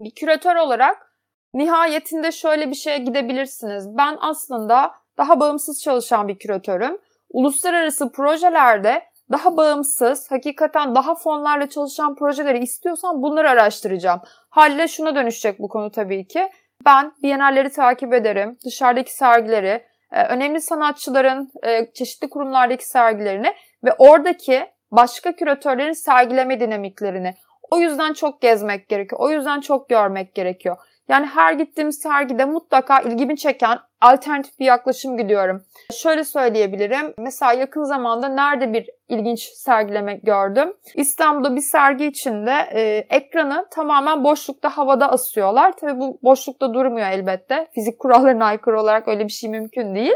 Bir 0.00 0.14
küratör 0.14 0.56
olarak 0.56 1.12
nihayetinde 1.54 2.32
şöyle 2.32 2.70
bir 2.70 2.74
şeye 2.76 2.98
gidebilirsiniz. 2.98 3.96
Ben 3.98 4.16
aslında 4.20 4.92
daha 5.18 5.40
bağımsız 5.40 5.82
çalışan 5.82 6.28
bir 6.28 6.38
küratörüm. 6.38 6.98
Uluslararası 7.30 8.12
projelerde 8.12 9.02
daha 9.32 9.56
bağımsız, 9.56 10.30
hakikaten 10.30 10.94
daha 10.94 11.14
fonlarla 11.14 11.68
çalışan 11.68 12.14
projeleri 12.14 12.58
istiyorsan 12.58 13.22
bunları 13.22 13.50
araştıracağım. 13.50 14.20
Halle 14.50 14.88
şuna 14.88 15.14
dönüşecek 15.14 15.58
bu 15.58 15.68
konu 15.68 15.90
tabii 15.90 16.26
ki. 16.26 16.48
Ben 16.86 17.12
bienalleri 17.22 17.70
takip 17.70 18.14
ederim, 18.14 18.58
dışarıdaki 18.64 19.14
sergileri, 19.14 19.84
e, 20.12 20.24
önemli 20.26 20.60
sanatçıların 20.60 21.50
e, 21.62 21.92
çeşitli 21.92 22.30
kurumlardaki 22.30 22.88
sergilerini 22.88 23.54
ve 23.84 23.92
oradaki 23.98 24.66
başka 24.90 25.32
küratörlerin 25.32 25.92
sergileme 25.92 26.60
dinamiklerini. 26.60 27.34
O 27.70 27.78
yüzden 27.78 28.12
çok 28.12 28.40
gezmek 28.40 28.88
gerekiyor. 28.88 29.20
O 29.20 29.30
yüzden 29.30 29.60
çok 29.60 29.88
görmek 29.88 30.34
gerekiyor. 30.34 30.76
Yani 31.08 31.26
her 31.26 31.52
gittiğim 31.52 31.92
sergide 31.92 32.44
mutlaka 32.44 33.00
ilgimi 33.00 33.36
çeken 33.36 33.78
alternatif 34.00 34.58
bir 34.58 34.64
yaklaşım 34.64 35.16
gidiyorum. 35.16 35.62
Şöyle 35.92 36.24
söyleyebilirim. 36.24 37.14
Mesela 37.18 37.52
yakın 37.52 37.84
zamanda 37.84 38.28
nerede 38.28 38.72
bir 38.72 38.90
ilginç 39.08 39.40
sergileme 39.40 40.14
gördüm. 40.14 40.72
İstanbul'da 40.94 41.56
bir 41.56 41.60
sergi 41.60 42.06
içinde 42.06 42.68
e, 42.72 43.06
ekranı 43.16 43.66
tamamen 43.70 44.24
boşlukta 44.24 44.68
havada 44.68 45.08
asıyorlar. 45.08 45.72
Tabii 45.76 46.00
bu 46.00 46.18
boşlukta 46.22 46.74
durmuyor 46.74 47.08
elbette. 47.08 47.68
Fizik 47.74 47.98
kurallarına 47.98 48.44
aykırı 48.44 48.80
olarak 48.80 49.08
öyle 49.08 49.24
bir 49.24 49.32
şey 49.32 49.50
mümkün 49.50 49.94
değil. 49.94 50.14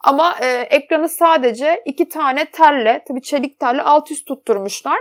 Ama 0.00 0.34
e, 0.40 0.46
ekranı 0.46 1.08
sadece 1.08 1.82
iki 1.84 2.08
tane 2.08 2.44
telle, 2.50 3.04
tabii 3.08 3.22
çelik 3.22 3.60
telle 3.60 3.82
alt 3.82 4.10
üst 4.10 4.26
tutturmuşlar. 4.26 4.98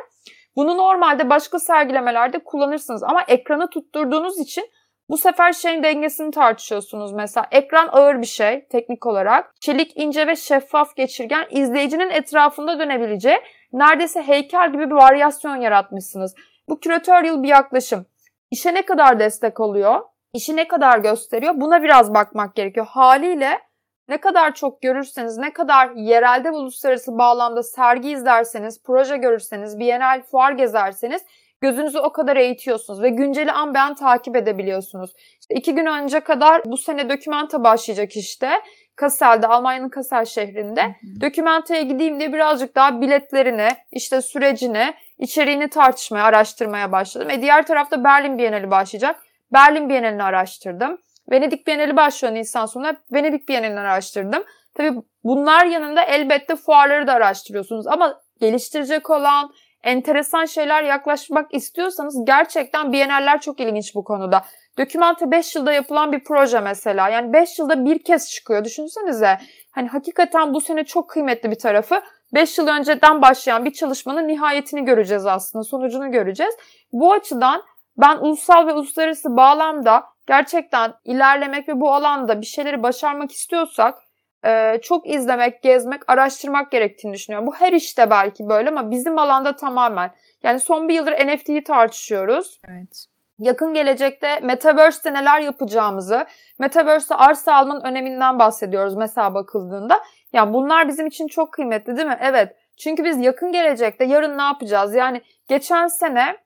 Bunu 0.56 0.78
normalde 0.78 1.30
başka 1.30 1.60
sergilemelerde 1.60 2.40
kullanırsınız 2.40 3.04
ama 3.04 3.22
ekranı 3.28 3.70
tutturduğunuz 3.70 4.40
için 4.40 4.64
bu 5.12 5.18
sefer 5.18 5.54
şeyin 5.54 5.84
dengesini 5.84 6.32
tartışıyorsunuz 6.32 7.14
mesela. 7.14 7.48
Ekran 7.52 7.90
ağır 7.92 8.22
bir 8.22 8.28
şey 8.28 8.68
teknik 8.68 9.06
olarak. 9.06 9.62
Çelik 9.62 9.92
ince 9.96 10.28
ve 10.28 10.36
şeffaf 10.36 10.96
geçirgen 10.96 11.48
izleyicinin 11.50 12.10
etrafında 12.10 12.80
dönebileceği 12.80 13.38
neredeyse 13.74 14.22
heykel 14.22 14.72
gibi 14.72 14.86
bir 14.86 14.96
varyasyon 14.96 15.56
yaratmışsınız. 15.56 16.36
Bu 16.70 16.80
küratöryal 16.80 17.44
bir 17.44 17.48
yaklaşım. 17.48 18.06
İşe 18.52 18.74
ne 18.74 18.86
kadar 18.86 19.20
destek 19.20 19.60
oluyor? 19.60 20.00
İşi 20.34 20.56
ne 20.56 20.68
kadar 20.68 21.00
gösteriyor? 21.00 21.54
Buna 21.56 21.84
biraz 21.84 22.14
bakmak 22.14 22.56
gerekiyor. 22.56 22.86
Haliyle 22.90 23.60
ne 24.10 24.18
kadar 24.18 24.54
çok 24.54 24.82
görürseniz, 24.82 25.38
ne 25.38 25.54
kadar 25.54 25.92
yerelde 25.96 26.50
ve 26.50 26.56
uluslararası 26.56 27.18
bağlamda 27.18 27.64
sergi 27.64 28.12
izlerseniz, 28.12 28.84
proje 28.84 29.18
görürseniz, 29.18 29.80
bienal 29.80 30.22
fuar 30.22 30.52
gezerseniz 30.52 31.22
Gözünüzü 31.62 32.00
o 32.00 32.12
kadar 32.12 32.38
eğitiyorsunuz 32.38 33.02
ve 33.02 33.10
günceli 33.10 33.52
an 33.52 33.74
ben 33.74 33.96
takip 33.96 34.36
edebiliyorsunuz. 34.36 35.12
İşte 35.42 35.56
iki 35.56 35.76
gün 35.76 35.86
önce 35.86 36.20
kadar 36.20 36.62
bu 36.66 36.78
sene 36.78 37.10
dokümanta 37.10 37.64
başlayacak 37.64 38.16
işte. 38.16 38.50
Kassel'de, 38.96 39.48
Almanya'nın 39.48 39.90
Kassel 39.90 40.26
şehrinde. 40.26 40.84
Hı 40.84 40.88
hı. 40.88 41.22
Dokümantaya 41.22 41.82
gideyim 41.82 42.20
diye 42.20 42.34
birazcık 42.34 42.76
daha 42.76 43.02
biletlerini, 43.02 43.70
işte 43.92 44.22
sürecini, 44.22 44.94
içeriğini 45.18 45.70
tartışmaya, 45.70 46.26
araştırmaya 46.26 46.92
başladım. 46.92 47.30
E 47.30 47.42
diğer 47.42 47.66
tarafta 47.66 48.04
Berlin 48.04 48.38
Bienali 48.38 48.72
başlayacak. 48.72 49.16
Berlin 49.54 49.90
Bienalini 49.90 50.24
araştırdım. 50.24 50.98
Venedik 51.32 51.68
Bienali 51.68 51.96
başlıyor 51.96 52.34
Nisan 52.34 52.66
sonunda. 52.66 52.96
Venedik 53.14 53.50
Bienalini 53.50 53.80
araştırdım. 53.80 54.44
Tabii 54.74 54.94
bunlar 55.24 55.66
yanında 55.66 56.04
elbette 56.04 56.56
fuarları 56.56 57.08
da 57.08 57.14
araştırıyorsunuz. 57.14 57.88
Ama 57.88 58.22
geliştirecek 58.40 59.10
olan, 59.10 59.52
enteresan 59.84 60.46
şeyler 60.46 60.84
yaklaşmak 60.84 61.54
istiyorsanız 61.54 62.26
gerçekten 62.26 62.94
Biennaller 62.94 63.42
çok 63.42 63.60
ilginç 63.60 63.96
bu 63.96 64.04
konuda. 64.04 64.46
Dokümante 64.78 65.32
5 65.32 65.56
yılda 65.56 65.74
yapılan 65.74 66.12
bir 66.12 66.24
proje 66.24 66.60
mesela. 66.60 67.10
Yani 67.10 67.34
5 67.34 67.60
yılda 67.60 67.86
bir 67.86 68.04
kez 68.04 68.32
çıkıyor. 68.32 68.66
Düşünsenize. 68.66 69.38
Hani 69.72 69.88
hakikaten 69.88 70.54
bu 70.54 70.62
sene 70.62 70.84
çok 70.84 71.10
kıymetli 71.10 71.52
bir 71.52 71.60
tarafı. 71.60 72.02
5 72.34 72.58
yıl 72.58 72.68
önceden 72.68 73.22
başlayan 73.22 73.66
bir 73.66 73.74
çalışmanın 73.74 74.28
nihayetini 74.28 74.86
göreceğiz 74.86 75.26
aslında. 75.26 75.64
Sonucunu 75.64 76.12
göreceğiz. 76.12 76.56
Bu 76.92 77.14
açıdan 77.14 77.64
ben 77.98 78.18
ulusal 78.18 78.68
ve 78.68 78.74
uluslararası 78.74 79.38
bağlamda 79.38 80.04
gerçekten 80.28 80.94
ilerlemek 81.06 81.70
ve 81.70 81.80
bu 81.80 81.94
alanda 81.94 82.42
bir 82.42 82.46
şeyleri 82.46 82.84
başarmak 82.84 83.32
istiyorsak 83.32 84.00
e, 84.46 84.80
çok 84.82 85.10
izlemek, 85.10 85.62
gezmek, 85.62 86.02
araştırmak 86.08 86.72
gerektiğini 86.72 87.14
düşünüyorum. 87.14 87.48
Bu 87.48 87.56
her 87.56 87.74
işte 87.74 88.10
belki 88.10 88.50
böyle 88.50 88.70
ama 88.70 88.92
bizim 88.92 89.18
alanda 89.18 89.56
tamamen. 89.56 90.12
Yani 90.44 90.60
son 90.60 90.88
bir 90.88 90.94
yıldır 90.94 91.12
NFT'yi 91.12 91.64
tartışıyoruz. 91.64 92.62
Evet. 92.70 93.06
Yakın 93.40 93.74
gelecekte 93.74 94.40
Metaverse'te 94.40 95.14
neler 95.14 95.40
yapacağımızı, 95.40 96.26
Metaverse'te 96.60 97.16
arsa 97.16 97.56
almanın 97.56 97.82
öneminden 97.82 98.40
bahsediyoruz 98.40 98.96
mesela 98.96 99.34
bakıldığında. 99.34 100.00
Yani 100.34 100.54
bunlar 100.54 100.88
bizim 100.88 101.08
için 101.08 101.28
çok 101.28 101.54
kıymetli 101.54 101.98
değil 101.98 102.08
mi? 102.08 102.18
Evet. 102.22 102.56
Çünkü 102.78 103.04
biz 103.04 103.18
yakın 103.18 103.52
gelecekte 103.52 104.06
yarın 104.06 104.38
ne 104.38 104.42
yapacağız? 104.42 104.96
Yani 104.96 105.22
geçen 105.48 105.88
sene 105.88 106.38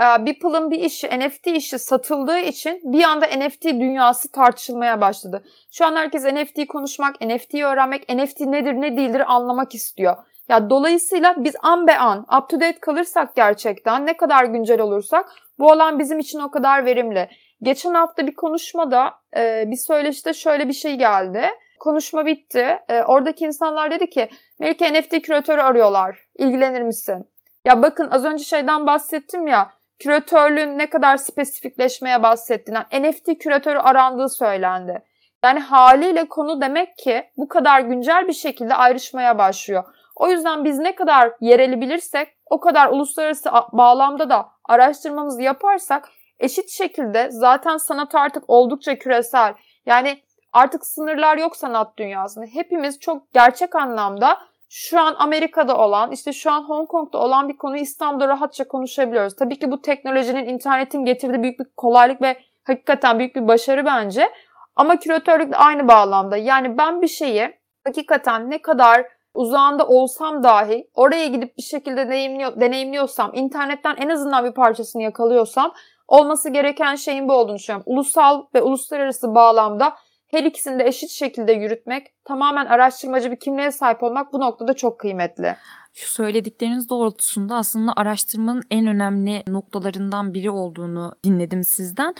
Beeple'ın 0.00 0.70
bir 0.70 0.78
işi, 0.78 1.08
NFT 1.08 1.46
işi 1.46 1.78
satıldığı 1.78 2.38
için 2.38 2.80
bir 2.84 3.02
anda 3.02 3.26
NFT 3.26 3.64
dünyası 3.64 4.32
tartışılmaya 4.32 5.00
başladı. 5.00 5.44
Şu 5.70 5.86
an 5.86 5.96
herkes 5.96 6.24
NFT 6.24 6.66
konuşmak, 6.68 7.20
NFT 7.20 7.54
öğrenmek, 7.54 8.08
NFT 8.08 8.40
nedir 8.40 8.72
ne 8.72 8.96
değildir 8.96 9.22
anlamak 9.26 9.74
istiyor. 9.74 10.16
Ya 10.48 10.70
dolayısıyla 10.70 11.34
biz 11.38 11.54
an 11.62 11.86
be 11.86 11.98
an 11.98 12.18
up 12.18 12.48
to 12.48 12.60
date 12.60 12.80
kalırsak 12.80 13.36
gerçekten 13.36 14.06
ne 14.06 14.16
kadar 14.16 14.44
güncel 14.44 14.80
olursak 14.80 15.26
bu 15.58 15.72
alan 15.72 15.98
bizim 15.98 16.18
için 16.18 16.40
o 16.40 16.50
kadar 16.50 16.86
verimli. 16.86 17.28
Geçen 17.62 17.94
hafta 17.94 18.26
bir 18.26 18.34
konuşmada 18.34 19.14
e, 19.36 19.64
bir 19.66 19.76
söyleşide 19.76 20.34
şöyle 20.34 20.68
bir 20.68 20.72
şey 20.72 20.94
geldi. 20.94 21.42
Konuşma 21.80 22.26
bitti. 22.26 22.78
E, 22.88 23.02
oradaki 23.02 23.44
insanlar 23.44 23.90
dedi 23.90 24.10
ki 24.10 24.28
Melike 24.58 24.92
NFT 24.92 25.22
küratörü 25.22 25.60
arıyorlar. 25.60 26.18
İlgilenir 26.38 26.82
misin? 26.82 27.26
Ya 27.64 27.82
bakın 27.82 28.08
az 28.10 28.24
önce 28.24 28.44
şeyden 28.44 28.86
bahsettim 28.86 29.46
ya 29.46 29.72
küratörlüğün 30.00 30.78
ne 30.78 30.90
kadar 30.90 31.16
spesifikleşmeye 31.16 32.22
bahsettiğinden 32.22 33.02
NFT 33.02 33.38
küratörü 33.38 33.78
arandığı 33.78 34.28
söylendi. 34.28 35.02
Yani 35.44 35.60
haliyle 35.60 36.28
konu 36.28 36.60
demek 36.60 36.98
ki 36.98 37.30
bu 37.36 37.48
kadar 37.48 37.80
güncel 37.80 38.28
bir 38.28 38.32
şekilde 38.32 38.74
ayrışmaya 38.74 39.38
başlıyor. 39.38 39.84
O 40.16 40.28
yüzden 40.28 40.64
biz 40.64 40.78
ne 40.78 40.94
kadar 40.94 41.32
yereli 41.40 41.80
bilirsek 41.80 42.28
o 42.50 42.60
kadar 42.60 42.88
uluslararası 42.88 43.50
bağlamda 43.72 44.30
da 44.30 44.48
araştırmamızı 44.64 45.42
yaparsak 45.42 46.08
eşit 46.38 46.70
şekilde 46.70 47.30
zaten 47.30 47.76
sanat 47.76 48.14
artık 48.14 48.44
oldukça 48.48 48.98
küresel. 48.98 49.54
Yani 49.86 50.22
artık 50.52 50.86
sınırlar 50.86 51.38
yok 51.38 51.56
sanat 51.56 51.96
dünyasında. 51.96 52.44
Hepimiz 52.52 53.00
çok 53.00 53.32
gerçek 53.32 53.74
anlamda 53.74 54.38
şu 54.72 55.00
an 55.00 55.14
Amerika'da 55.18 55.76
olan, 55.76 56.12
işte 56.12 56.32
şu 56.32 56.50
an 56.50 56.62
Hong 56.62 56.88
Kong'da 56.88 57.18
olan 57.18 57.48
bir 57.48 57.56
konuyu 57.56 57.82
İstanbul'da 57.82 58.28
rahatça 58.28 58.68
konuşabiliyoruz. 58.68 59.36
Tabii 59.36 59.58
ki 59.58 59.70
bu 59.70 59.82
teknolojinin, 59.82 60.46
internetin 60.46 61.04
getirdiği 61.04 61.42
büyük 61.42 61.60
bir 61.60 61.66
kolaylık 61.76 62.22
ve 62.22 62.36
hakikaten 62.64 63.18
büyük 63.18 63.36
bir 63.36 63.48
başarı 63.48 63.84
bence. 63.84 64.30
Ama 64.76 64.98
küratörlük 64.98 65.52
de 65.52 65.56
aynı 65.56 65.88
bağlamda. 65.88 66.36
Yani 66.36 66.78
ben 66.78 67.02
bir 67.02 67.08
şeyi 67.08 67.54
hakikaten 67.86 68.50
ne 68.50 68.62
kadar 68.62 69.06
uzağında 69.34 69.86
olsam 69.86 70.42
dahi 70.42 70.90
oraya 70.94 71.26
gidip 71.26 71.56
bir 71.56 71.62
şekilde 71.62 72.08
deneyimliyor, 72.08 72.60
deneyimliyorsam, 72.60 73.30
internetten 73.34 73.96
en 73.96 74.08
azından 74.08 74.44
bir 74.44 74.52
parçasını 74.52 75.02
yakalıyorsam 75.02 75.72
olması 76.08 76.50
gereken 76.50 76.94
şeyin 76.94 77.28
bu 77.28 77.32
olduğunu 77.32 77.56
düşünüyorum. 77.56 77.84
Ulusal 77.86 78.44
ve 78.54 78.62
uluslararası 78.62 79.34
bağlamda 79.34 79.92
her 80.30 80.44
ikisini 80.44 80.78
de 80.78 80.84
eşit 80.84 81.10
şekilde 81.10 81.52
yürütmek, 81.52 82.06
tamamen 82.24 82.66
araştırmacı 82.66 83.30
bir 83.30 83.36
kimliğe 83.36 83.70
sahip 83.70 84.02
olmak 84.02 84.32
bu 84.32 84.40
noktada 84.40 84.74
çok 84.74 85.00
kıymetli. 85.00 85.56
Şu 85.92 86.08
söyledikleriniz 86.12 86.88
doğrultusunda 86.88 87.56
aslında 87.56 87.92
araştırmanın 87.96 88.62
en 88.70 88.86
önemli 88.86 89.42
noktalarından 89.46 90.34
biri 90.34 90.50
olduğunu 90.50 91.14
dinledim 91.24 91.64
sizden. 91.64 92.14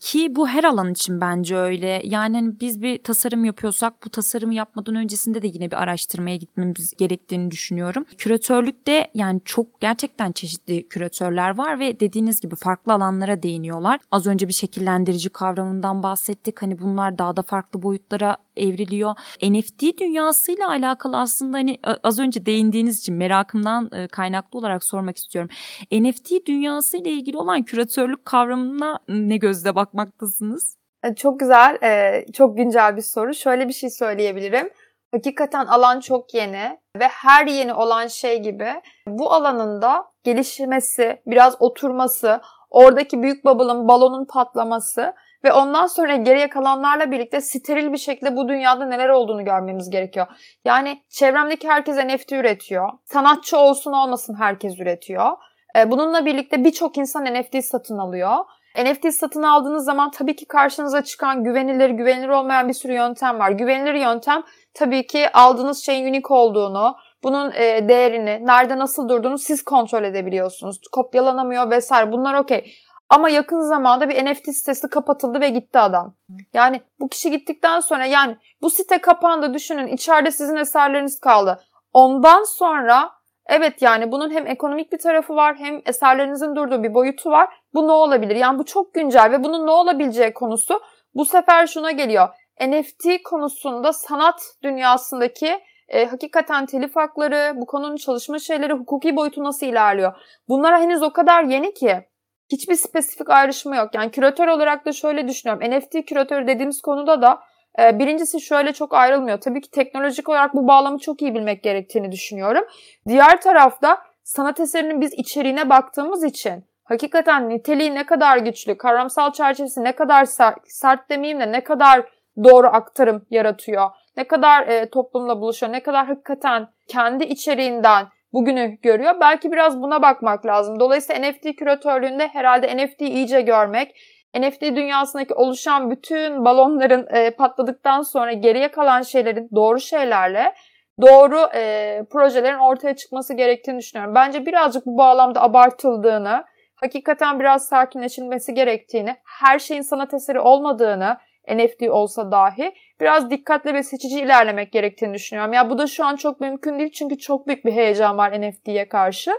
Ki 0.00 0.36
bu 0.36 0.48
her 0.48 0.64
alan 0.64 0.92
için 0.92 1.20
bence 1.20 1.56
öyle. 1.56 2.02
Yani 2.04 2.36
hani 2.36 2.60
biz 2.60 2.82
bir 2.82 3.02
tasarım 3.02 3.44
yapıyorsak 3.44 4.04
bu 4.04 4.10
tasarımı 4.10 4.54
yapmadan 4.54 4.94
öncesinde 4.94 5.42
de 5.42 5.46
yine 5.46 5.70
bir 5.70 5.82
araştırmaya 5.82 6.36
gitmemiz 6.36 6.94
gerektiğini 6.98 7.50
düşünüyorum. 7.50 8.04
Küratörlükte 8.18 9.10
yani 9.14 9.40
çok 9.44 9.80
gerçekten 9.80 10.32
çeşitli 10.32 10.88
küratörler 10.88 11.58
var 11.58 11.80
ve 11.80 12.00
dediğiniz 12.00 12.40
gibi 12.40 12.56
farklı 12.56 12.92
alanlara 12.92 13.42
değiniyorlar. 13.42 14.00
Az 14.10 14.26
önce 14.26 14.48
bir 14.48 14.52
şekillendirici 14.52 15.30
kavramından 15.30 16.02
bahsettik. 16.02 16.62
Hani 16.62 16.78
bunlar 16.78 17.18
daha 17.18 17.36
da 17.36 17.42
farklı 17.42 17.82
boyutlara 17.82 18.36
evriliyor. 18.56 19.14
NFT 19.42 19.82
dünyasıyla 20.00 20.68
alakalı 20.68 21.18
aslında 21.18 21.56
hani 21.56 21.78
az 22.02 22.18
önce 22.18 22.46
değindiğiniz 22.46 22.98
için 23.00 23.14
merakımdan 23.14 23.90
kaynaklı 24.12 24.58
olarak 24.58 24.84
sormak 24.84 25.16
istiyorum. 25.16 25.50
NFT 25.92 26.46
dünyasıyla 26.46 27.10
ilgili 27.10 27.36
olan 27.36 27.62
küratörlük 27.62 28.24
kavramına 28.24 28.98
ne 29.08 29.36
gözle 29.36 29.75
bakmaktasınız? 29.76 30.76
E, 31.04 31.14
çok 31.14 31.40
güzel, 31.40 31.78
e, 31.82 32.24
çok 32.32 32.56
güncel 32.56 32.96
bir 32.96 33.02
soru. 33.02 33.34
Şöyle 33.34 33.68
bir 33.68 33.72
şey 33.72 33.90
söyleyebilirim. 33.90 34.70
Hakikaten 35.12 35.66
alan 35.66 36.00
çok 36.00 36.34
yeni 36.34 36.78
ve 36.98 37.08
her 37.08 37.46
yeni 37.46 37.74
olan 37.74 38.06
şey 38.06 38.42
gibi 38.42 38.68
bu 39.08 39.32
alanın 39.32 39.82
da 39.82 40.04
gelişmesi, 40.24 41.22
biraz 41.26 41.56
oturması, 41.60 42.40
oradaki 42.70 43.22
büyük 43.22 43.44
bubble'ın, 43.44 43.88
balonun 43.88 44.24
patlaması 44.24 45.14
ve 45.44 45.52
ondan 45.52 45.86
sonra 45.86 46.16
geriye 46.16 46.48
kalanlarla 46.48 47.10
birlikte 47.10 47.40
steril 47.40 47.92
bir 47.92 47.98
şekilde 47.98 48.36
bu 48.36 48.48
dünyada 48.48 48.86
neler 48.86 49.08
olduğunu 49.08 49.44
görmemiz 49.44 49.90
gerekiyor. 49.90 50.26
Yani 50.64 51.02
çevremdeki 51.08 51.68
herkes 51.68 51.96
NFT 51.96 52.32
üretiyor. 52.32 52.90
Sanatçı 53.04 53.58
olsun 53.58 53.92
olmasın 53.92 54.34
herkes 54.38 54.80
üretiyor. 54.80 55.30
E, 55.78 55.90
bununla 55.90 56.26
birlikte 56.26 56.64
birçok 56.64 56.98
insan 56.98 57.24
NFT 57.24 57.64
satın 57.64 57.98
alıyor. 57.98 58.36
NFT 58.84 59.14
satın 59.14 59.42
aldığınız 59.42 59.84
zaman 59.84 60.10
tabii 60.10 60.36
ki 60.36 60.46
karşınıza 60.46 61.04
çıkan 61.04 61.44
güvenilir, 61.44 61.90
güvenilir 61.90 62.28
olmayan 62.28 62.68
bir 62.68 62.72
sürü 62.72 62.92
yöntem 62.92 63.38
var. 63.38 63.50
Güvenilir 63.50 63.94
yöntem 63.94 64.42
tabii 64.74 65.06
ki 65.06 65.32
aldığınız 65.32 65.84
şeyin 65.84 66.08
unik 66.08 66.30
olduğunu, 66.30 66.96
bunun 67.22 67.50
e, 67.50 67.88
değerini, 67.88 68.46
nerede 68.46 68.78
nasıl 68.78 69.08
durduğunu 69.08 69.38
siz 69.38 69.64
kontrol 69.64 70.04
edebiliyorsunuz. 70.04 70.80
Kopyalanamıyor 70.92 71.70
vesaire. 71.70 72.12
Bunlar 72.12 72.34
okey. 72.34 72.72
Ama 73.08 73.28
yakın 73.28 73.60
zamanda 73.60 74.08
bir 74.08 74.24
NFT 74.24 74.44
sitesi 74.44 74.88
kapatıldı 74.88 75.40
ve 75.40 75.48
gitti 75.48 75.78
adam. 75.78 76.14
Yani 76.54 76.80
bu 77.00 77.08
kişi 77.08 77.30
gittikten 77.30 77.80
sonra 77.80 78.06
yani 78.06 78.36
bu 78.62 78.70
site 78.70 79.00
kapandı 79.00 79.54
düşünün 79.54 79.86
içeride 79.86 80.30
sizin 80.30 80.56
eserleriniz 80.56 81.20
kaldı. 81.20 81.60
Ondan 81.92 82.44
sonra 82.44 83.10
Evet 83.48 83.82
yani 83.82 84.12
bunun 84.12 84.30
hem 84.30 84.46
ekonomik 84.46 84.92
bir 84.92 84.98
tarafı 84.98 85.36
var 85.36 85.56
hem 85.56 85.82
eserlerinizin 85.86 86.56
durduğu 86.56 86.82
bir 86.82 86.94
boyutu 86.94 87.30
var. 87.30 87.48
Bu 87.74 87.88
ne 87.88 87.92
olabilir? 87.92 88.36
Yani 88.36 88.58
bu 88.58 88.64
çok 88.64 88.94
güncel 88.94 89.32
ve 89.32 89.44
bunun 89.44 89.66
ne 89.66 89.70
olabileceği 89.70 90.32
konusu 90.32 90.80
bu 91.14 91.24
sefer 91.24 91.66
şuna 91.66 91.90
geliyor. 91.90 92.28
NFT 92.60 93.22
konusunda 93.24 93.92
sanat 93.92 94.42
dünyasındaki 94.62 95.60
e, 95.88 96.06
hakikaten 96.06 96.66
telif 96.66 96.96
hakları, 96.96 97.52
bu 97.56 97.66
konunun 97.66 97.96
çalışma 97.96 98.38
şeyleri, 98.38 98.72
hukuki 98.72 99.16
boyutu 99.16 99.44
nasıl 99.44 99.66
ilerliyor? 99.66 100.12
Bunlara 100.48 100.80
henüz 100.80 101.02
o 101.02 101.12
kadar 101.12 101.44
yeni 101.44 101.74
ki 101.74 102.06
hiçbir 102.52 102.74
spesifik 102.74 103.30
ayrışma 103.30 103.76
yok. 103.76 103.94
Yani 103.94 104.10
küratör 104.10 104.48
olarak 104.48 104.86
da 104.86 104.92
şöyle 104.92 105.28
düşünüyorum. 105.28 105.70
NFT 105.70 106.04
küratörü 106.06 106.46
dediğimiz 106.46 106.80
konuda 106.80 107.22
da 107.22 107.40
birincisi 107.78 108.40
şöyle 108.40 108.72
çok 108.72 108.94
ayrılmıyor. 108.94 109.40
Tabii 109.40 109.60
ki 109.60 109.70
teknolojik 109.70 110.28
olarak 110.28 110.54
bu 110.54 110.68
bağlamı 110.68 110.98
çok 110.98 111.22
iyi 111.22 111.34
bilmek 111.34 111.62
gerektiğini 111.62 112.12
düşünüyorum. 112.12 112.64
Diğer 113.08 113.40
tarafta 113.40 113.98
sanat 114.24 114.60
eserinin 114.60 115.00
biz 115.00 115.12
içeriğine 115.12 115.70
baktığımız 115.70 116.24
için 116.24 116.64
hakikaten 116.84 117.48
niteliği 117.48 117.94
ne 117.94 118.06
kadar 118.06 118.38
güçlü, 118.38 118.78
kavramsal 118.78 119.32
çerçevesi 119.32 119.84
ne 119.84 119.92
kadar 119.92 120.24
sert, 120.24 120.58
sert 120.64 121.10
demeyeyim 121.10 121.40
de 121.40 121.52
ne 121.52 121.64
kadar 121.64 122.02
doğru 122.44 122.66
aktarım 122.66 123.26
yaratıyor, 123.30 123.90
ne 124.16 124.24
kadar 124.24 124.68
e, 124.68 124.90
toplumla 124.90 125.40
buluşuyor, 125.40 125.72
ne 125.72 125.82
kadar 125.82 126.06
hakikaten 126.06 126.68
kendi 126.88 127.24
içeriğinden 127.24 128.06
bugünü 128.32 128.78
görüyor. 128.82 129.14
Belki 129.20 129.52
biraz 129.52 129.82
buna 129.82 130.02
bakmak 130.02 130.46
lazım. 130.46 130.80
Dolayısıyla 130.80 131.30
NFT 131.30 131.56
küratörlüğünde 131.56 132.28
herhalde 132.28 132.76
NFT 132.76 133.00
iyice 133.00 133.40
görmek, 133.40 133.96
NFT 134.40 134.62
dünyasındaki 134.62 135.34
oluşan 135.34 135.90
bütün 135.90 136.44
balonların 136.44 137.06
e, 137.10 137.30
patladıktan 137.30 138.02
sonra 138.02 138.32
geriye 138.32 138.70
kalan 138.70 139.02
şeylerin 139.02 139.48
doğru 139.54 139.80
şeylerle 139.80 140.54
doğru 141.02 141.48
e, 141.54 142.02
projelerin 142.10 142.58
ortaya 142.58 142.96
çıkması 142.96 143.34
gerektiğini 143.34 143.78
düşünüyorum. 143.78 144.14
Bence 144.14 144.46
birazcık 144.46 144.86
bu 144.86 144.98
bağlamda 144.98 145.42
abartıldığını, 145.42 146.44
hakikaten 146.74 147.40
biraz 147.40 147.68
sakinleşilmesi 147.68 148.54
gerektiğini, 148.54 149.16
her 149.40 149.58
şeyin 149.58 149.82
sanat 149.82 150.14
eseri 150.14 150.40
olmadığını, 150.40 151.16
NFT 151.54 151.82
olsa 151.90 152.32
dahi 152.32 152.74
biraz 153.00 153.30
dikkatli 153.30 153.74
ve 153.74 153.82
seçici 153.82 154.20
ilerlemek 154.20 154.72
gerektiğini 154.72 155.14
düşünüyorum. 155.14 155.52
Ya 155.52 155.70
bu 155.70 155.78
da 155.78 155.86
şu 155.86 156.04
an 156.04 156.16
çok 156.16 156.40
mümkün 156.40 156.78
değil 156.78 156.90
çünkü 156.90 157.18
çok 157.18 157.46
büyük 157.46 157.64
bir 157.64 157.72
heyecan 157.72 158.18
var 158.18 158.40
NFT'ye 158.40 158.88
karşı. 158.88 159.32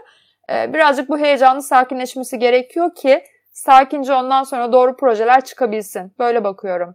Ee, 0.52 0.74
birazcık 0.74 1.08
bu 1.08 1.18
heyecanın 1.18 1.60
sakinleşmesi 1.60 2.38
gerekiyor 2.38 2.94
ki 2.94 3.22
sakince 3.58 4.14
ondan 4.14 4.42
sonra 4.42 4.72
doğru 4.72 4.96
projeler 4.96 5.44
çıkabilsin. 5.44 6.12
Böyle 6.18 6.44
bakıyorum. 6.44 6.94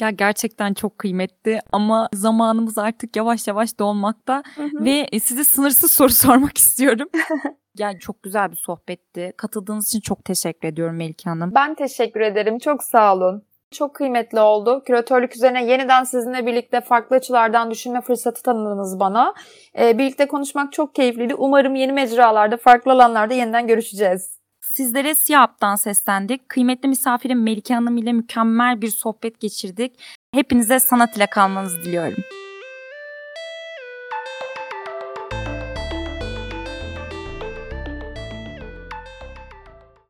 Ya 0.00 0.10
gerçekten 0.10 0.74
çok 0.74 0.98
kıymetli 0.98 1.60
ama 1.72 2.08
zamanımız 2.14 2.78
artık 2.78 3.16
yavaş 3.16 3.48
yavaş 3.48 3.78
dolmakta 3.78 4.42
hı 4.56 4.62
hı. 4.62 4.84
ve 4.84 5.20
size 5.20 5.44
sınırsız 5.44 5.90
soru 5.90 6.08
sormak 6.12 6.58
istiyorum. 6.58 7.08
yani 7.78 7.98
çok 7.98 8.22
güzel 8.22 8.50
bir 8.50 8.56
sohbetti. 8.56 9.32
Katıldığınız 9.36 9.88
için 9.88 10.00
çok 10.00 10.24
teşekkür 10.24 10.68
ediyorum 10.68 10.96
Melike 10.96 11.30
Hanım. 11.30 11.52
Ben 11.54 11.74
teşekkür 11.74 12.20
ederim. 12.20 12.58
Çok 12.58 12.84
sağ 12.84 13.14
olun. 13.14 13.44
Çok 13.70 13.94
kıymetli 13.94 14.40
oldu. 14.40 14.82
Küratörlük 14.86 15.36
üzerine 15.36 15.64
yeniden 15.64 16.04
sizinle 16.04 16.46
birlikte 16.46 16.80
farklı 16.80 17.16
açılardan 17.16 17.70
düşünme 17.70 18.00
fırsatı 18.00 18.42
tanıdınız 18.42 19.00
bana. 19.00 19.34
Ee, 19.78 19.98
birlikte 19.98 20.28
konuşmak 20.28 20.72
çok 20.72 20.94
keyifliydi. 20.94 21.34
Umarım 21.34 21.74
yeni 21.74 21.92
mecralarda, 21.92 22.56
farklı 22.56 22.92
alanlarda 22.92 23.34
yeniden 23.34 23.66
görüşeceğiz. 23.66 24.43
Sizlere 24.74 25.14
Siyap'tan 25.14 25.76
seslendik. 25.76 26.48
Kıymetli 26.48 26.88
misafirim 26.88 27.42
Melike 27.42 27.74
Hanım 27.74 27.96
ile 27.96 28.12
mükemmel 28.12 28.82
bir 28.82 28.88
sohbet 28.88 29.40
geçirdik. 29.40 30.00
Hepinize 30.32 30.80
sanat 30.80 31.16
ile 31.16 31.26
kalmanızı 31.26 31.82
diliyorum. 31.82 32.24